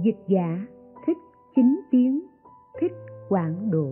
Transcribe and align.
dịch 0.00 0.18
giả 0.28 0.66
thích 1.06 1.18
chính 1.56 1.80
tiếng, 1.90 2.20
thích 2.80 2.92
quảng 3.28 3.70
độ. 3.70 3.88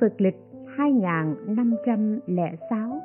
Phật 0.00 0.20
lịch 0.20 0.36
2506 0.76 3.00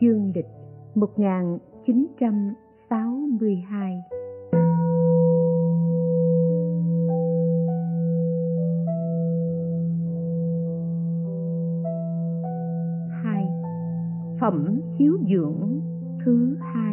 dương 0.00 0.32
lịch 0.34 0.46
1962 0.94 3.62
hai. 3.70 4.02
Phẩm 14.40 14.80
hiếu 14.98 15.18
dưỡng 15.30 15.80
thứ 16.24 16.56
hai. 16.60 16.85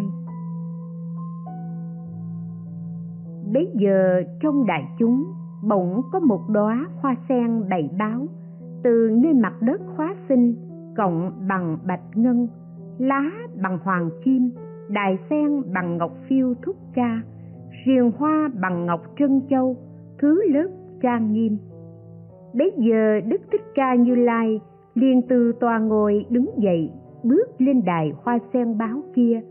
Bấy 3.54 3.70
giờ 3.74 4.24
trong 4.40 4.66
đại 4.66 4.84
chúng 5.00 5.24
bỗng 5.68 6.02
có 6.12 6.20
một 6.20 6.42
đóa 6.50 6.88
hoa 7.02 7.16
sen 7.30 7.70
đầy 7.70 7.90
báo. 8.00 8.28
Từ 8.84 9.10
nơi 9.24 9.34
mặt 9.34 9.54
đất 9.62 9.82
hóa 9.96 10.16
sinh, 10.30 10.56
cộng 10.98 11.32
bằng 11.48 11.78
bạch 11.88 12.04
ngân, 12.16 12.48
lá 12.98 13.32
bằng 13.62 13.80
hoàng 13.84 14.10
kim, 14.24 14.50
đài 14.90 15.18
sen 15.30 15.74
bằng 15.74 15.98
ngọc 15.98 16.12
phiêu 16.28 16.54
thúc 16.62 16.76
ca 16.94 17.22
riềng 17.86 18.12
hoa 18.12 18.50
bằng 18.62 18.86
ngọc 18.86 19.02
trân 19.20 19.42
châu, 19.50 19.76
thứ 20.20 20.42
lớp 20.54 20.68
trang 21.02 21.34
nghiêm. 21.34 21.58
Bấy 22.54 22.72
giờ 22.78 23.20
đức 23.28 23.42
thích 23.52 23.62
ca 23.76 23.96
như 23.96 24.16
lai 24.16 24.60
liền 24.96 25.22
từ 25.30 25.54
tòa 25.60 25.80
ngồi 25.80 26.26
đứng 26.30 26.50
dậy, 26.58 26.92
bước 27.24 27.48
lên 27.58 27.82
đài 27.86 28.14
hoa 28.24 28.40
sen 28.54 28.78
báo 28.78 29.02
kia, 29.16 29.42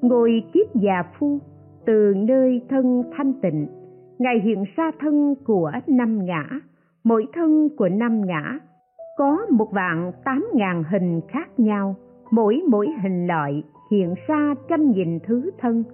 ngồi 0.00 0.44
kiết 0.52 0.66
già 0.74 1.02
phu 1.18 1.38
từ 1.84 2.14
nơi 2.16 2.60
thân 2.68 3.02
thanh 3.16 3.32
tịnh. 3.42 3.66
Ngài 4.18 4.40
hiện 4.40 4.64
ra 4.76 4.90
thân 5.00 5.34
của 5.44 5.72
năm 5.86 6.24
ngã. 6.24 6.44
Mỗi 7.04 7.26
thân 7.34 7.68
của 7.76 7.88
năm 7.88 8.26
ngã 8.26 8.58
có 9.18 9.38
một 9.50 9.72
vạn 9.72 10.12
tám 10.24 10.46
ngàn 10.54 10.84
hình 10.90 11.20
khác 11.28 11.48
nhau. 11.60 11.94
Mỗi 12.30 12.62
mỗi 12.68 12.88
hình 13.02 13.26
loại 13.26 13.62
hiện 13.90 14.14
ra 14.26 14.54
trăm 14.68 14.90
nghìn 14.90 15.18
thứ 15.26 15.50
thân. 15.58 15.84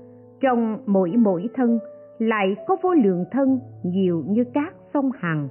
Trong 0.41 0.79
mỗi 0.87 1.13
mỗi 1.17 1.49
thân 1.55 1.79
lại 2.19 2.57
có 2.67 2.77
vô 2.83 2.95
lượng 2.95 3.25
thân 3.31 3.61
nhiều 3.83 4.25
như 4.29 4.45
các 4.55 4.75
sông 4.95 5.11
hằng. 5.19 5.49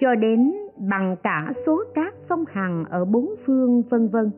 Cho 0.00 0.14
đến 0.14 0.52
bằng 0.76 1.16
cả 1.22 1.52
số 1.66 1.82
các 1.94 2.14
sông 2.28 2.44
hằng 2.48 2.84
ở 2.90 3.04
bốn 3.04 3.34
phương 3.46 3.82
vân 3.90 4.08
vân. 4.08 4.30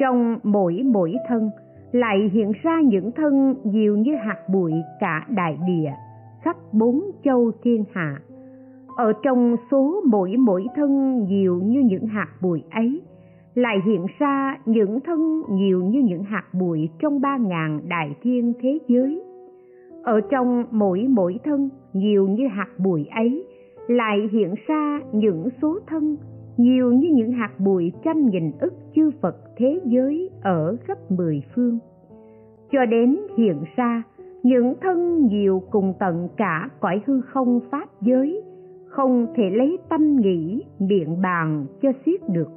Trong 0.00 0.38
mỗi 0.42 0.82
mỗi 0.84 1.14
thân 1.28 1.50
lại 1.94 2.30
hiện 2.32 2.52
ra 2.62 2.80
những 2.80 3.12
thân 3.12 3.54
nhiều 3.64 3.96
như 3.96 4.16
hạt 4.16 4.38
bụi 4.48 4.72
cả 5.00 5.26
đại 5.28 5.58
địa, 5.66 5.90
khắp 6.42 6.56
bốn 6.72 7.02
châu 7.24 7.52
thiên 7.62 7.84
hạ. 7.92 8.16
Ở 8.96 9.12
trong 9.22 9.56
số 9.70 10.02
mỗi 10.10 10.36
mỗi 10.36 10.66
thân 10.76 11.18
nhiều 11.28 11.60
như 11.64 11.80
những 11.80 12.06
hạt 12.06 12.28
bụi 12.42 12.62
ấy, 12.70 13.00
lại 13.54 13.76
hiện 13.86 14.06
ra 14.18 14.58
những 14.66 15.00
thân 15.00 15.42
nhiều 15.50 15.84
như 15.84 16.00
những 16.00 16.22
hạt 16.22 16.44
bụi 16.52 16.88
trong 16.98 17.20
ba 17.20 17.36
ngàn 17.36 17.80
đại 17.88 18.16
thiên 18.22 18.52
thế 18.60 18.78
giới. 18.88 19.22
Ở 20.02 20.20
trong 20.30 20.64
mỗi 20.70 21.06
mỗi 21.08 21.38
thân 21.44 21.68
nhiều 21.92 22.28
như 22.28 22.48
hạt 22.48 22.68
bụi 22.78 23.06
ấy, 23.10 23.44
lại 23.88 24.28
hiện 24.32 24.54
ra 24.66 25.00
những 25.12 25.48
số 25.62 25.78
thân 25.86 26.16
nhiều 26.56 26.92
như 26.92 27.08
những 27.14 27.32
hạt 27.32 27.50
bụi 27.58 27.92
trăm 28.04 28.26
nghìn 28.26 28.52
ức 28.60 28.74
chư 28.94 29.10
Phật 29.22 29.36
thế 29.56 29.80
giới 29.84 30.30
ở 30.42 30.76
khắp 30.84 30.98
mười 31.10 31.42
phương. 31.54 31.78
Cho 32.72 32.86
đến 32.86 33.16
hiện 33.36 33.56
ra 33.76 34.02
những 34.42 34.74
thân 34.80 35.26
nhiều 35.26 35.62
cùng 35.70 35.94
tận 35.98 36.28
cả 36.36 36.68
cõi 36.80 37.00
hư 37.06 37.20
không 37.20 37.60
pháp 37.70 37.88
giới, 38.00 38.42
không 38.88 39.26
thể 39.34 39.50
lấy 39.50 39.78
tâm 39.88 40.16
nghĩ 40.16 40.62
miệng 40.78 41.22
bàn 41.22 41.66
cho 41.82 41.92
xiết 42.06 42.20
được. 42.28 42.48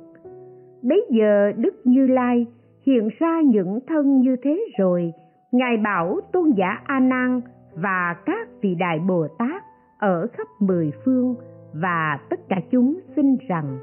Bấy 0.82 1.06
giờ 1.10 1.52
Đức 1.58 1.76
Như 1.84 2.08
Lai 2.08 2.46
hiện 2.86 3.10
ra 3.20 3.42
những 3.42 3.80
thân 3.88 4.22
như 4.22 4.36
thế 4.44 4.66
rồi, 4.78 5.14
Ngài 5.52 5.78
bảo 5.78 6.20
tôn 6.32 6.52
giả 6.58 6.80
A 6.84 7.00
Nan 7.00 7.42
và 7.74 8.16
các 8.26 8.48
vị 8.62 8.76
đại 8.76 9.00
Bồ 9.08 9.28
Tát 9.40 9.64
ở 10.00 10.28
khắp 10.34 10.48
mười 10.60 10.92
phương 11.06 11.36
và 11.74 12.20
tất 12.30 12.40
cả 12.50 12.62
chúng 12.72 13.00
xin 13.16 13.38
rằng 13.48 13.78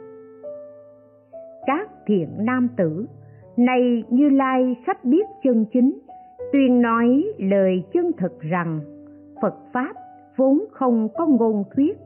các 1.67 1.89
thiện 2.07 2.29
nam 2.39 2.69
tử. 2.77 3.07
Này 3.57 4.05
như 4.11 4.29
lai 4.29 4.77
sắp 4.87 5.05
biết 5.05 5.27
chân 5.43 5.65
chính, 5.73 5.99
tuyên 6.53 6.83
nói 6.83 7.25
lời 7.39 7.85
chân 7.93 8.11
thực 8.19 8.41
rằng, 8.41 8.81
phật 9.43 9.55
pháp 9.73 9.93
vốn 10.37 10.65
không 10.73 11.09
có 11.15 11.27
ngôn 11.27 11.65
thuyết. 11.77 11.97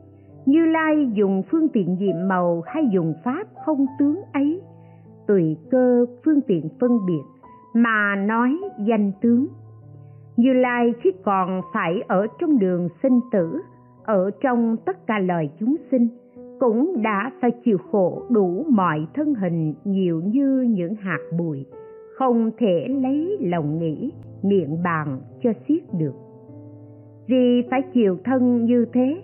Như 0.45 0.65
lai 0.65 1.09
dùng 1.13 1.43
phương 1.51 1.67
tiện 1.67 1.97
diệm 1.99 2.27
màu 2.27 2.61
hay 2.65 2.83
dùng 2.91 3.13
pháp 3.23 3.43
không 3.65 3.85
tướng 3.99 4.21
ấy? 4.33 4.61
Tùy 5.27 5.57
cơ 5.71 6.05
phương 6.25 6.41
tiện 6.41 6.69
phân 6.79 6.91
biệt 7.07 7.21
mà 7.73 8.15
nói 8.15 8.57
danh 8.85 9.11
tướng. 9.21 9.47
Như 10.37 10.53
lai 10.53 10.93
khi 11.01 11.11
còn 11.23 11.61
phải 11.73 12.01
ở 12.07 12.27
trong 12.39 12.59
đường 12.59 12.89
sinh 13.03 13.19
tử, 13.31 13.61
ở 14.03 14.31
trong 14.41 14.77
tất 14.85 15.07
cả 15.07 15.19
loài 15.19 15.49
chúng 15.59 15.75
sinh 15.91 16.07
cũng 16.59 17.01
đã 17.01 17.31
phải 17.41 17.51
chịu 17.65 17.77
khổ 17.91 18.23
đủ 18.29 18.65
mọi 18.69 19.07
thân 19.13 19.33
hình 19.33 19.73
nhiều 19.83 20.21
như 20.25 20.61
những 20.69 20.95
hạt 20.95 21.19
bụi, 21.37 21.65
không 22.17 22.51
thể 22.57 22.87
lấy 22.87 23.37
lòng 23.41 23.79
nghĩ, 23.79 24.11
miệng 24.43 24.83
bàn 24.83 25.19
cho 25.43 25.49
xiết 25.67 25.83
được. 25.99 26.13
Vì 27.27 27.61
phải 27.71 27.81
chịu 27.93 28.17
thân 28.23 28.65
như 28.65 28.85
thế, 28.93 29.21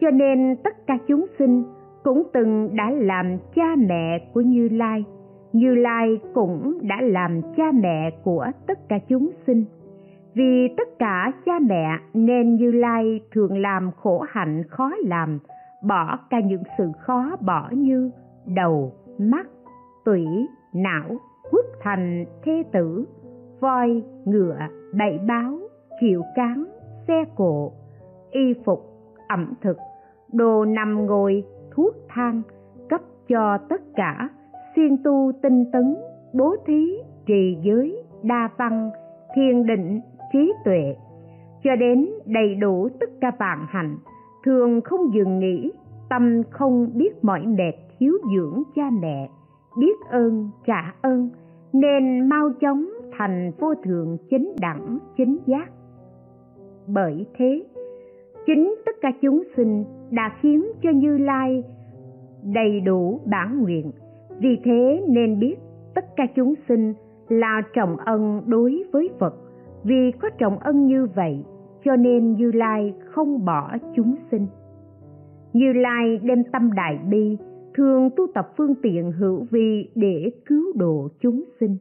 cho 0.00 0.10
nên 0.10 0.56
tất 0.64 0.86
cả 0.86 0.98
chúng 1.08 1.26
sinh 1.38 1.64
cũng 2.04 2.22
từng 2.32 2.76
đã 2.76 2.90
làm 2.90 3.36
cha 3.54 3.76
mẹ 3.88 4.28
của 4.32 4.40
như 4.40 4.68
lai. 4.68 5.04
Như 5.52 5.74
lai 5.74 6.20
cũng 6.34 6.78
đã 6.82 6.96
làm 7.00 7.40
cha 7.56 7.72
mẹ 7.74 8.10
của 8.24 8.46
tất 8.66 8.88
cả 8.88 8.98
chúng 9.08 9.30
sinh. 9.46 9.64
Vì 10.34 10.68
tất 10.76 10.98
cả 10.98 11.32
cha 11.46 11.58
mẹ 11.58 11.98
nên 12.14 12.54
như 12.54 12.70
lai 12.70 13.20
thường 13.34 13.58
làm 13.58 13.90
khổ 13.96 14.24
hạnh 14.28 14.62
khó 14.68 14.90
làm 15.04 15.38
bỏ 15.82 16.18
cả 16.30 16.40
những 16.40 16.62
sự 16.78 16.92
khó 16.98 17.36
bỏ 17.40 17.68
như 17.72 18.10
đầu, 18.46 18.92
mắt, 19.18 19.46
tủy, 20.04 20.26
não 20.74 21.16
quất 21.50 21.64
thành 21.80 22.24
thê 22.44 22.62
tử, 22.72 23.06
voi, 23.60 24.02
ngựa 24.24 24.58
bậy 24.98 25.18
báo 25.28 25.58
kiệu 26.00 26.22
cán, 26.34 26.64
xe 27.08 27.24
cộ, 27.36 27.72
y 28.30 28.54
phục, 28.64 28.80
ẩm 29.28 29.54
thực, 29.60 29.76
đồ 30.32 30.64
nằm 30.64 31.06
ngồi, 31.06 31.44
thuốc 31.74 31.94
thang, 32.08 32.42
cấp 32.88 33.00
cho 33.28 33.58
tất 33.68 33.80
cả 33.94 34.28
xuyên 34.76 35.02
tu 35.04 35.32
tinh 35.42 35.64
tấn, 35.72 35.96
bố 36.34 36.56
thí, 36.66 36.96
trì 37.26 37.58
giới, 37.62 38.04
đa 38.22 38.50
văn, 38.58 38.90
thiền 39.34 39.66
định, 39.66 40.00
trí 40.32 40.52
tuệ. 40.64 40.96
Cho 41.64 41.76
đến 41.76 42.08
đầy 42.26 42.54
đủ 42.54 42.88
tất 43.00 43.10
cả 43.20 43.32
vạn 43.38 43.66
hạnh 43.68 43.96
thường 44.44 44.80
không 44.80 45.14
dừng 45.14 45.38
nghĩ 45.38 45.72
tâm 46.10 46.42
không 46.50 46.88
biết 46.94 47.24
mỏi 47.24 47.46
mệt 47.46 47.72
hiếu 48.00 48.18
dưỡng 48.34 48.62
cha 48.74 48.90
mẹ, 49.00 49.28
biết 49.78 49.96
ơn 50.10 50.50
trả 50.66 50.94
ơn, 51.02 51.30
nên 51.72 52.28
mau 52.28 52.50
chóng 52.60 52.88
thành 53.18 53.52
vô 53.58 53.74
thượng 53.84 54.16
chính 54.30 54.52
đẳng 54.60 54.98
chính 55.16 55.38
giác. 55.46 55.70
Bởi 56.86 57.26
thế, 57.36 57.64
chính 58.46 58.74
tất 58.86 58.96
cả 59.00 59.12
chúng 59.22 59.42
sinh 59.56 59.84
đã 60.10 60.32
khiến 60.40 60.66
cho 60.82 60.90
như 60.90 61.18
lai 61.18 61.64
đầy 62.42 62.80
đủ 62.80 63.20
bản 63.30 63.62
nguyện. 63.62 63.90
Vì 64.38 64.58
thế 64.64 65.04
nên 65.08 65.38
biết 65.38 65.56
tất 65.94 66.04
cả 66.16 66.26
chúng 66.34 66.54
sinh 66.68 66.94
là 67.28 67.62
trọng 67.74 67.96
ân 67.96 68.42
đối 68.46 68.84
với 68.92 69.10
phật. 69.18 69.34
Vì 69.84 70.12
có 70.20 70.30
trọng 70.38 70.58
ân 70.58 70.86
như 70.86 71.06
vậy 71.14 71.44
cho 71.84 71.96
nên 71.96 72.32
như 72.32 72.52
lai 72.52 72.94
không 73.10 73.44
bỏ 73.44 73.76
chúng 73.96 74.14
sinh. 74.30 74.46
Như 75.52 75.72
lai 75.72 76.18
đem 76.22 76.44
tâm 76.52 76.70
đại 76.72 76.98
bi, 77.10 77.38
thường 77.74 78.10
tu 78.16 78.26
tập 78.34 78.52
phương 78.56 78.74
tiện 78.82 79.12
hữu 79.12 79.46
vi 79.50 79.90
để 79.94 80.30
cứu 80.46 80.72
độ 80.76 81.08
chúng 81.20 81.44
sinh. 81.60 81.76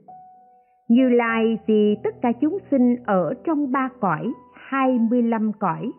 Như 0.87 1.09
lai 1.09 1.57
vì 1.67 1.95
tất 2.03 2.21
cả 2.21 2.31
chúng 2.41 2.57
sinh 2.71 2.95
ở 3.05 3.33
trong 3.43 3.71
ba 3.71 3.89
cõi, 3.99 4.33
hai 4.53 4.99
mươi 5.09 5.21
lăm 5.21 5.51
cõi, 5.59 5.91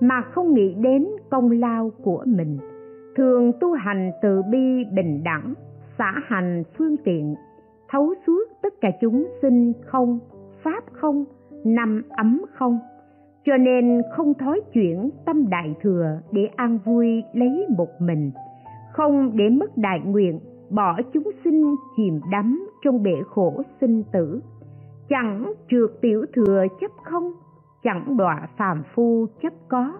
mà 0.00 0.22
không 0.22 0.54
nghĩ 0.54 0.74
đến 0.74 1.06
công 1.30 1.50
lao 1.50 1.90
của 2.02 2.24
mình. 2.26 2.58
Thường 3.16 3.52
tu 3.60 3.72
hành 3.72 4.10
từ 4.22 4.42
bi 4.50 4.84
bình 4.96 5.20
đẳng, 5.24 5.54
xả 5.98 6.12
hành 6.24 6.62
phương 6.78 6.96
tiện, 7.04 7.34
thấu 7.88 8.14
suốt 8.26 8.44
tất 8.62 8.74
cả 8.80 8.90
chúng 9.00 9.26
sinh 9.42 9.72
không, 9.86 10.18
pháp 10.62 10.84
không, 10.92 11.24
năm 11.64 12.02
ấm 12.08 12.42
không 12.54 12.78
cho 13.48 13.56
nên 13.56 14.02
không 14.12 14.34
thói 14.34 14.60
chuyển 14.72 15.10
tâm 15.26 15.48
đại 15.48 15.74
thừa 15.80 16.20
để 16.32 16.48
an 16.56 16.78
vui 16.84 17.22
lấy 17.32 17.66
một 17.76 17.88
mình. 18.00 18.30
Không 18.92 19.36
để 19.36 19.48
mất 19.48 19.76
đại 19.76 20.00
nguyện, 20.00 20.40
bỏ 20.70 21.00
chúng 21.12 21.30
sinh 21.44 21.74
chìm 21.96 22.20
đắm 22.30 22.68
trong 22.84 23.02
bể 23.02 23.14
khổ 23.26 23.62
sinh 23.80 24.02
tử. 24.12 24.40
Chẳng 25.08 25.52
trượt 25.70 25.90
tiểu 26.00 26.24
thừa 26.34 26.64
chấp 26.80 26.90
không, 27.04 27.32
chẳng 27.82 28.16
đọa 28.16 28.48
phàm 28.56 28.82
phu 28.94 29.26
chấp 29.42 29.52
có. 29.68 29.92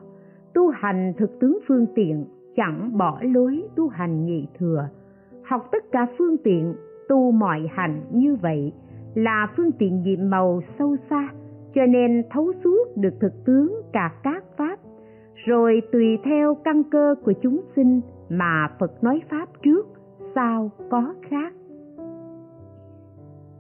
Tu 0.55 0.71
hành 0.71 1.13
thực 1.19 1.41
tướng 1.41 1.59
phương 1.69 1.87
tiện, 1.95 2.25
chẳng 2.57 2.99
bỏ 2.99 3.19
lối 3.23 3.63
tu 3.77 3.89
hành 3.89 4.25
nhị 4.27 4.47
thừa. 4.59 4.89
Học 5.43 5.69
tất 5.73 5.85
cả 5.93 6.07
phương 6.19 6.37
tiện, 6.45 6.75
tu 7.09 7.31
mọi 7.31 7.69
hành 7.71 8.01
như 8.13 8.37
vậy 8.37 8.73
là 9.15 9.49
phương 9.57 9.73
tiện 9.73 10.03
nhiệm 10.03 10.31
màu 10.31 10.61
sâu 10.79 10.97
xa 11.11 11.29
cho 11.79 11.87
nên 11.87 12.23
thấu 12.31 12.53
suốt 12.65 12.97
được 12.97 13.15
thực 13.21 13.45
tướng 13.45 13.83
cả 13.93 14.11
các 14.23 14.45
pháp, 14.57 14.79
rồi 15.47 15.83
tùy 15.93 16.19
theo 16.25 16.55
căn 16.55 16.83
cơ 16.91 17.15
của 17.25 17.33
chúng 17.43 17.61
sinh 17.77 18.01
mà 18.29 18.69
phật 18.79 19.05
nói 19.05 19.21
pháp 19.31 19.47
trước 19.63 19.87
sao 20.35 20.71
có 20.91 21.15
khác. 21.29 21.53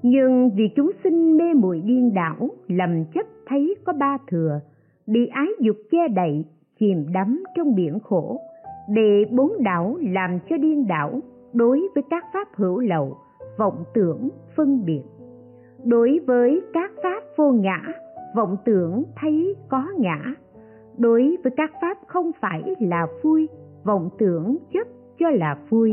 Nhưng 0.02 0.50
vì 0.56 0.68
chúng 0.76 0.90
sinh 1.04 1.36
mê 1.36 1.54
muội 1.54 1.80
điên 1.80 2.14
đảo, 2.14 2.48
lầm 2.68 3.04
chấp 3.14 3.26
thấy 3.46 3.74
có 3.84 3.92
ba 3.92 4.18
thừa, 4.30 4.60
bị 5.06 5.26
ái 5.26 5.48
dục 5.60 5.76
che 5.90 6.08
đậy, 6.08 6.44
chìm 6.80 7.06
đắm 7.12 7.44
trong 7.56 7.74
biển 7.74 7.98
khổ, 8.00 8.40
để 8.88 9.24
bốn 9.30 9.52
đảo 9.62 9.96
làm 10.00 10.38
cho 10.50 10.56
điên 10.56 10.86
đảo 10.86 11.20
đối 11.52 11.80
với 11.94 12.04
các 12.10 12.24
pháp 12.32 12.48
hữu 12.54 12.80
lậu, 12.80 13.16
vọng 13.58 13.84
tưởng, 13.94 14.28
phân 14.56 14.84
biệt. 14.84 15.02
Đối 15.84 16.20
với 16.26 16.62
các 16.72 16.90
pháp 17.02 17.20
vô 17.36 17.52
ngã 17.52 17.80
vọng 18.36 18.56
tưởng 18.64 19.04
thấy 19.16 19.54
có 19.68 19.84
ngã. 19.98 20.18
Đối 20.98 21.36
với 21.44 21.52
các 21.56 21.70
pháp 21.80 21.98
không 22.06 22.30
phải 22.40 22.74
là 22.80 23.06
vui, 23.22 23.48
vọng 23.84 24.08
tưởng 24.18 24.56
chấp 24.72 24.88
cho 25.18 25.30
là 25.30 25.58
vui. 25.68 25.92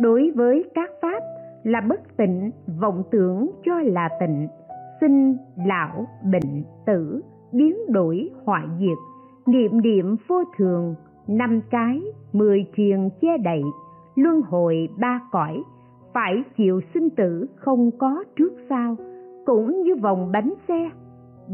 Đối 0.00 0.30
với 0.30 0.64
các 0.74 0.90
pháp 1.02 1.22
là 1.62 1.80
bất 1.80 2.16
tịnh, 2.16 2.50
vọng 2.80 3.02
tưởng 3.10 3.50
cho 3.64 3.78
là 3.78 4.08
tịnh. 4.20 4.48
Sinh, 5.00 5.36
lão, 5.66 6.06
bệnh, 6.32 6.64
tử, 6.86 7.20
biến 7.52 7.76
đổi 7.88 8.30
hoại 8.44 8.64
diệt. 8.78 8.98
Niệm 9.46 9.80
niệm 9.80 10.16
vô 10.28 10.42
thường, 10.56 10.94
năm 11.28 11.60
cái, 11.70 12.02
mười 12.32 12.66
triền 12.76 13.10
che 13.20 13.38
đậy. 13.38 13.62
Luân 14.14 14.40
hồi 14.42 14.88
ba 15.00 15.20
cõi, 15.32 15.62
phải 16.12 16.42
chịu 16.56 16.80
sinh 16.94 17.10
tử 17.10 17.46
không 17.56 17.90
có 17.98 18.24
trước 18.36 18.52
sau. 18.68 18.96
Cũng 19.46 19.82
như 19.82 19.96
vòng 19.96 20.32
bánh 20.32 20.54
xe 20.68 20.90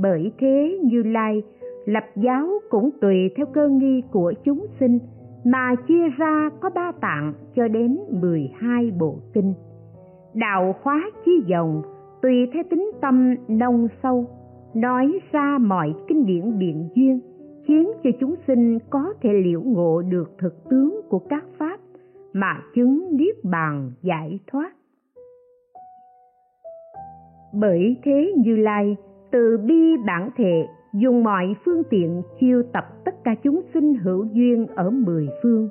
bởi 0.02 0.32
thế 0.38 0.78
như 0.82 1.02
lai, 1.02 1.42
lập 1.84 2.04
giáo 2.16 2.48
cũng 2.70 2.90
tùy 3.00 3.30
theo 3.36 3.46
cơ 3.46 3.68
nghi 3.68 4.02
của 4.12 4.32
chúng 4.44 4.66
sinh, 4.80 4.98
mà 5.44 5.74
chia 5.88 6.08
ra 6.18 6.50
có 6.60 6.70
ba 6.74 6.92
tạng 7.00 7.32
cho 7.54 7.68
đến 7.68 7.98
mười 8.10 8.50
hai 8.58 8.90
bộ 8.98 9.16
kinh. 9.32 9.54
Đạo 10.34 10.74
hóa 10.82 11.10
chi 11.24 11.42
dòng, 11.46 11.82
tùy 12.22 12.46
theo 12.52 12.62
tính 12.70 12.90
tâm 13.00 13.34
nông 13.48 13.88
sâu, 14.02 14.26
nói 14.74 15.20
ra 15.32 15.58
mọi 15.60 15.94
kinh 16.08 16.26
điển 16.26 16.58
biện 16.58 16.88
duyên, 16.94 17.20
khiến 17.64 17.90
cho 18.04 18.10
chúng 18.20 18.34
sinh 18.46 18.78
có 18.90 19.14
thể 19.22 19.32
liễu 19.32 19.60
ngộ 19.60 20.02
được 20.02 20.30
thực 20.38 20.68
tướng 20.70 21.00
của 21.08 21.18
các 21.18 21.44
pháp 21.58 21.80
mà 22.32 22.60
chứng 22.74 23.08
niết 23.10 23.44
bàn 23.44 23.92
giải 24.02 24.40
thoát. 24.46 24.72
Bởi 27.54 27.96
thế 28.04 28.34
như 28.36 28.56
lai 28.56 28.96
từ 29.30 29.58
bi 29.66 29.96
bản 30.06 30.30
thể, 30.36 30.66
dùng 30.92 31.24
mọi 31.24 31.56
phương 31.64 31.82
tiện 31.90 32.22
chiêu 32.40 32.62
tập 32.72 32.84
tất 33.04 33.24
cả 33.24 33.34
chúng 33.42 33.60
sinh 33.74 33.94
hữu 33.94 34.24
duyên 34.24 34.66
ở 34.66 34.90
mười 34.90 35.28
phương. 35.42 35.68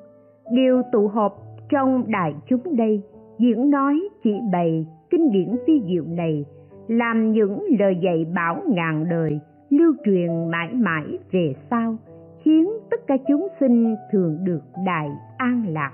Đều 0.56 0.82
tụ 0.92 1.08
họp 1.08 1.44
trong 1.70 2.04
đại 2.08 2.36
chúng 2.50 2.76
đây, 2.78 3.02
diễn 3.40 3.70
nói 3.70 4.10
chỉ 4.24 4.34
bày 4.52 4.88
kinh 5.10 5.32
điển 5.32 5.56
phi 5.68 5.82
diệu 5.88 6.04
này, 6.08 6.46
làm 6.88 7.32
những 7.32 7.60
lời 7.80 7.98
dạy 8.02 8.26
bảo 8.36 8.62
ngàn 8.68 9.10
đời, 9.10 9.40
lưu 9.70 9.94
truyền 10.06 10.52
mãi 10.52 10.74
mãi 10.74 11.18
về 11.32 11.54
sau, 11.70 11.98
khiến 12.44 12.70
tất 12.92 13.08
cả 13.08 13.18
chúng 13.28 13.48
sinh 13.60 13.96
thường 14.12 14.38
được 14.44 14.62
đại 14.86 15.10
an 15.38 15.66
lạc. 15.70 15.92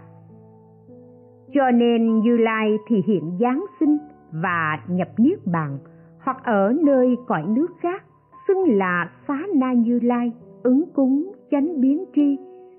Cho 1.53 1.71
nên 1.71 2.19
như 2.19 2.37
lai 2.37 2.77
thì 2.87 3.01
hiện 3.07 3.37
giáng 3.39 3.65
sinh 3.79 3.97
và 4.31 4.79
nhập 4.87 5.07
niết 5.17 5.45
bàn 5.45 5.77
hoặc 6.23 6.37
ở 6.43 6.73
nơi 6.83 7.17
cõi 7.27 7.43
nước 7.47 7.67
khác, 7.79 8.03
xưng 8.47 8.77
là 8.77 9.11
xá 9.27 9.39
na 9.55 9.73
như 9.73 9.99
lai, 10.03 10.31
ứng 10.63 10.83
cúng, 10.93 11.31
chánh 11.51 11.81
biến 11.81 12.05
tri, 12.15 12.37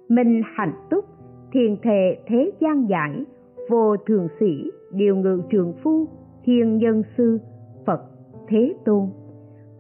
minh 0.09 0.43
hạnh 0.55 0.73
túc, 0.91 1.05
thiền 1.53 1.77
thệ 1.83 2.19
thế 2.27 2.51
gian 2.61 2.89
giải, 2.89 3.25
vô 3.71 3.97
thường 3.97 4.29
sĩ, 4.41 4.71
điều 4.93 5.17
ngự 5.17 5.43
trường 5.51 5.73
phu 5.83 6.07
thiên 6.45 6.79
nhân 6.79 7.03
sư, 7.17 7.39
phật 7.87 8.01
thế 8.49 8.75
tôn. 8.85 9.07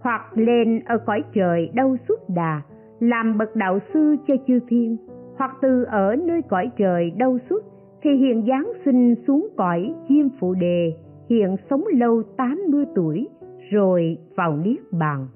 Hoặc 0.01 0.23
lên 0.35 0.81
ở 0.87 0.99
cõi 0.99 1.23
trời 1.35 1.71
đâu 1.75 1.97
suốt 2.09 2.29
đà, 2.29 2.63
làm 3.01 3.39
bậc 3.39 3.57
đạo 3.57 3.79
sư 3.95 4.17
cho 4.27 4.35
chư 4.47 4.59
thiên, 4.69 4.97
hoặc 5.37 5.51
từ 5.63 5.85
ở 5.85 6.17
nơi 6.17 6.43
cõi 6.43 6.71
trời 6.77 7.11
đâu 7.11 7.39
suốt 7.51 7.61
thì 8.03 8.11
hiện 8.17 8.45
giáng 8.49 8.73
sinh 8.85 9.15
xuống 9.27 9.49
cõi 9.57 9.95
diêm 10.09 10.29
phụ 10.41 10.55
đề, 10.55 10.93
hiện 11.29 11.57
sống 11.71 11.85
lâu 11.87 12.23
tám 12.37 12.61
mươi 12.69 12.85
tuổi 12.95 13.29
rồi 13.71 14.19
vào 14.37 14.57
niết 14.57 14.81
bàn. 14.93 15.27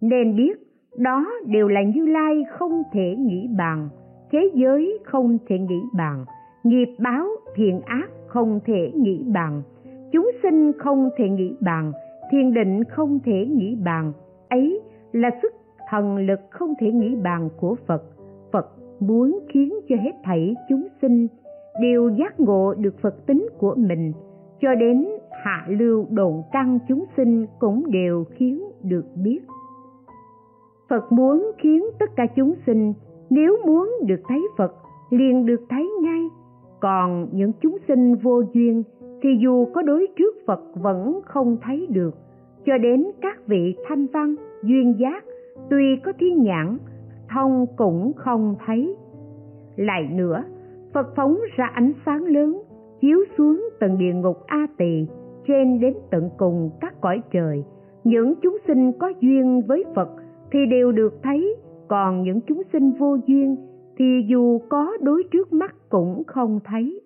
Nên 0.00 0.36
biết 0.36 0.58
đó 0.96 1.26
đều 1.46 1.68
là 1.68 1.82
như 1.82 2.06
lai 2.06 2.44
không 2.50 2.82
thể 2.92 3.16
nghĩ 3.18 3.48
bàn, 3.58 3.88
thế 4.30 4.50
giới 4.54 4.98
không 5.04 5.38
thể 5.46 5.58
nghĩ 5.58 5.82
bàn, 5.96 6.24
nghiệp 6.64 6.88
báo 6.98 7.26
thiện 7.54 7.80
ác 7.80 8.08
không 8.26 8.60
thể 8.64 8.92
nghĩ 8.94 9.24
bàn, 9.34 9.62
chúng 10.12 10.30
sinh 10.42 10.72
không 10.78 11.08
thể 11.16 11.28
nghĩ 11.28 11.54
bàn, 11.60 11.92
thiền 12.30 12.54
định 12.54 12.84
không 12.84 13.18
thể 13.24 13.46
nghĩ 13.46 13.76
bàn, 13.84 14.12
ấy 14.48 14.80
là 15.12 15.30
sức 15.42 15.52
thần 15.90 16.16
lực 16.16 16.40
không 16.50 16.74
thể 16.80 16.90
nghĩ 16.92 17.14
bàn 17.14 17.48
của 17.56 17.76
phật. 17.86 18.02
Phật 18.52 18.66
muốn 19.00 19.38
khiến 19.48 19.74
cho 19.88 19.96
hết 19.96 20.12
thảy 20.24 20.54
chúng 20.68 20.86
sinh 21.02 21.26
đều 21.82 22.08
giác 22.08 22.40
ngộ 22.40 22.74
được 22.74 22.94
phật 23.02 23.26
tính 23.26 23.48
của 23.58 23.74
mình, 23.76 24.12
cho 24.60 24.74
đến 24.74 25.06
hạ 25.44 25.64
lưu 25.68 26.06
độn 26.10 26.32
căn 26.52 26.78
chúng 26.88 27.04
sinh 27.16 27.46
cũng 27.58 27.90
đều 27.90 28.24
khiến 28.30 28.62
được 28.82 29.04
biết. 29.14 29.40
Phật 30.88 31.12
muốn 31.12 31.50
khiến 31.58 31.84
tất 31.98 32.16
cả 32.16 32.26
chúng 32.36 32.54
sinh, 32.66 32.92
nếu 33.30 33.56
muốn 33.66 33.92
được 34.06 34.20
thấy 34.28 34.42
phật, 34.58 34.74
liền 35.10 35.46
được 35.46 35.60
thấy 35.68 35.90
ngay. 36.02 36.28
Còn 36.80 37.28
những 37.32 37.52
chúng 37.60 37.76
sinh 37.88 38.14
vô 38.14 38.42
duyên 38.52 38.82
thì 39.22 39.28
dù 39.42 39.64
có 39.74 39.82
đối 39.82 40.06
trước 40.16 40.36
phật 40.46 40.60
vẫn 40.74 41.20
không 41.24 41.56
thấy 41.62 41.86
được. 41.90 42.14
Cho 42.66 42.78
đến 42.78 43.06
các 43.20 43.46
vị 43.46 43.76
thanh 43.88 44.06
văn, 44.06 44.34
duyên 44.62 44.94
giác, 44.98 45.24
tuy 45.70 45.96
có 46.04 46.12
thiên 46.18 46.42
nhãn, 46.42 46.78
thông 47.30 47.66
cũng 47.76 48.12
không 48.16 48.56
thấy. 48.66 48.96
Lại 49.76 50.08
nữa, 50.12 50.44
phật 50.94 51.16
phóng 51.16 51.38
ra 51.56 51.66
ánh 51.74 51.92
sáng 52.06 52.24
lớn, 52.24 52.62
chiếu 53.00 53.18
xuống 53.38 53.68
tận 53.80 53.98
địa 53.98 54.12
ngục 54.14 54.36
a 54.46 54.66
tỳ 54.76 55.06
trên 55.48 55.80
đến 55.80 55.94
tận 56.10 56.30
cùng 56.38 56.70
các 56.80 57.00
cõi 57.00 57.22
trời. 57.32 57.64
Những 58.04 58.34
chúng 58.42 58.58
sinh 58.66 58.92
có 58.92 59.12
duyên 59.20 59.62
với 59.66 59.84
phật 59.94 60.08
thì 60.52 60.58
đều 60.70 60.92
được 60.92 61.14
thấy, 61.22 61.56
còn 61.88 62.22
những 62.22 62.40
chúng 62.40 62.62
sinh 62.72 62.92
vô 62.98 63.16
duyên 63.26 63.56
thì 63.98 64.04
dù 64.28 64.58
có 64.68 64.92
đối 65.00 65.22
trước 65.32 65.52
mắt 65.52 65.74
cũng 65.88 66.22
không 66.26 66.60
thấy. 66.64 67.00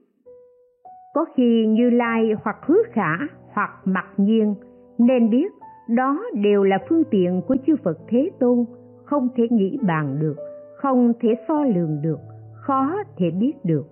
Có 1.15 1.25
khi 1.35 1.67
như 1.67 1.91
lai 1.91 2.31
hoặc 2.43 2.57
hứa 2.67 2.83
khả 2.93 3.17
hoặc 3.53 3.71
mặc 3.85 4.07
nhiên 4.17 4.55
nên 4.99 5.31
biết 5.31 5.53
đó 5.89 6.21
đều 6.35 6.65
là 6.65 6.79
phương 6.89 7.03
tiện 7.11 7.43
của 7.49 7.57
chư 7.67 7.77
phật 7.85 7.99
thế 8.09 8.31
tôn, 8.41 8.65
không 9.05 9.29
thể 9.37 9.45
nghĩ 9.51 9.79
bàn 9.83 10.19
được, 10.21 10.37
không 10.77 11.13
thể 11.21 11.29
so 11.49 11.65
lường 11.65 12.03
được, 12.03 12.19
khó 12.55 12.97
thể 13.17 13.31
biết 13.31 13.53
được 13.65 13.87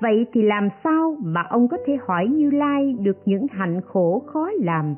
vậy 0.00 0.26
thì 0.32 0.42
làm 0.42 0.68
sao 0.84 1.16
mà 1.20 1.42
ông 1.50 1.68
có 1.68 1.76
thể 1.86 1.98
hỏi 2.06 2.26
như 2.26 2.50
lai 2.50 2.96
được 3.00 3.16
những 3.24 3.46
hạnh 3.50 3.80
khổ 3.86 4.22
khó 4.26 4.50
làm, 4.60 4.94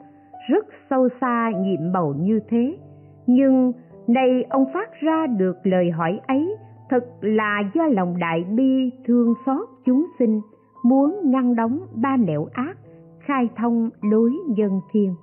rất 0.49 0.67
sâu 0.91 1.09
xa 1.21 1.51
nhiệm 1.57 1.93
màu 1.93 2.15
như 2.19 2.41
thế? 2.49 2.79
Nhưng 3.27 3.73
nay 4.07 4.45
ông 4.51 4.65
phát 4.75 4.91
ra 5.01 5.27
được 5.27 5.57
lời 5.65 5.91
hỏi 5.91 6.21
ấy, 6.27 6.57
thật 6.91 7.05
là 7.21 7.63
do 7.75 7.87
lòng 7.87 8.17
đại 8.19 8.45
bi 8.45 8.91
thương 9.07 9.35
xót 9.47 9.69
chúng 9.85 10.07
sinh, 10.19 10.41
muốn 10.85 11.21
ngăn 11.25 11.57
đóng 11.57 11.79
ba 12.03 12.17
nẻo 12.17 12.47
ác, 12.53 12.77
khai 13.21 13.49
thông 13.57 13.91
lối 14.03 14.33
nhân 14.49 14.81
thiên. 14.93 15.15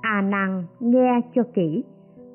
A 0.00 0.10
à 0.10 0.22
nan 0.22 0.64
nghe 0.80 1.20
cho 1.34 1.42
kỹ, 1.54 1.84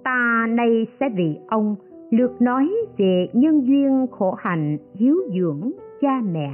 ta 0.04 0.48
nay 0.50 0.88
sẽ 1.00 1.10
vì 1.16 1.38
ông 1.48 1.76
lượt 2.12 2.42
nói 2.42 2.72
về 2.98 3.28
nhân 3.34 3.68
duyên 3.68 4.08
khổ 4.12 4.36
hạnh 4.38 4.78
hiếu 4.96 5.16
dưỡng 5.36 5.72
cha 6.06 6.22
mẹ. 6.32 6.50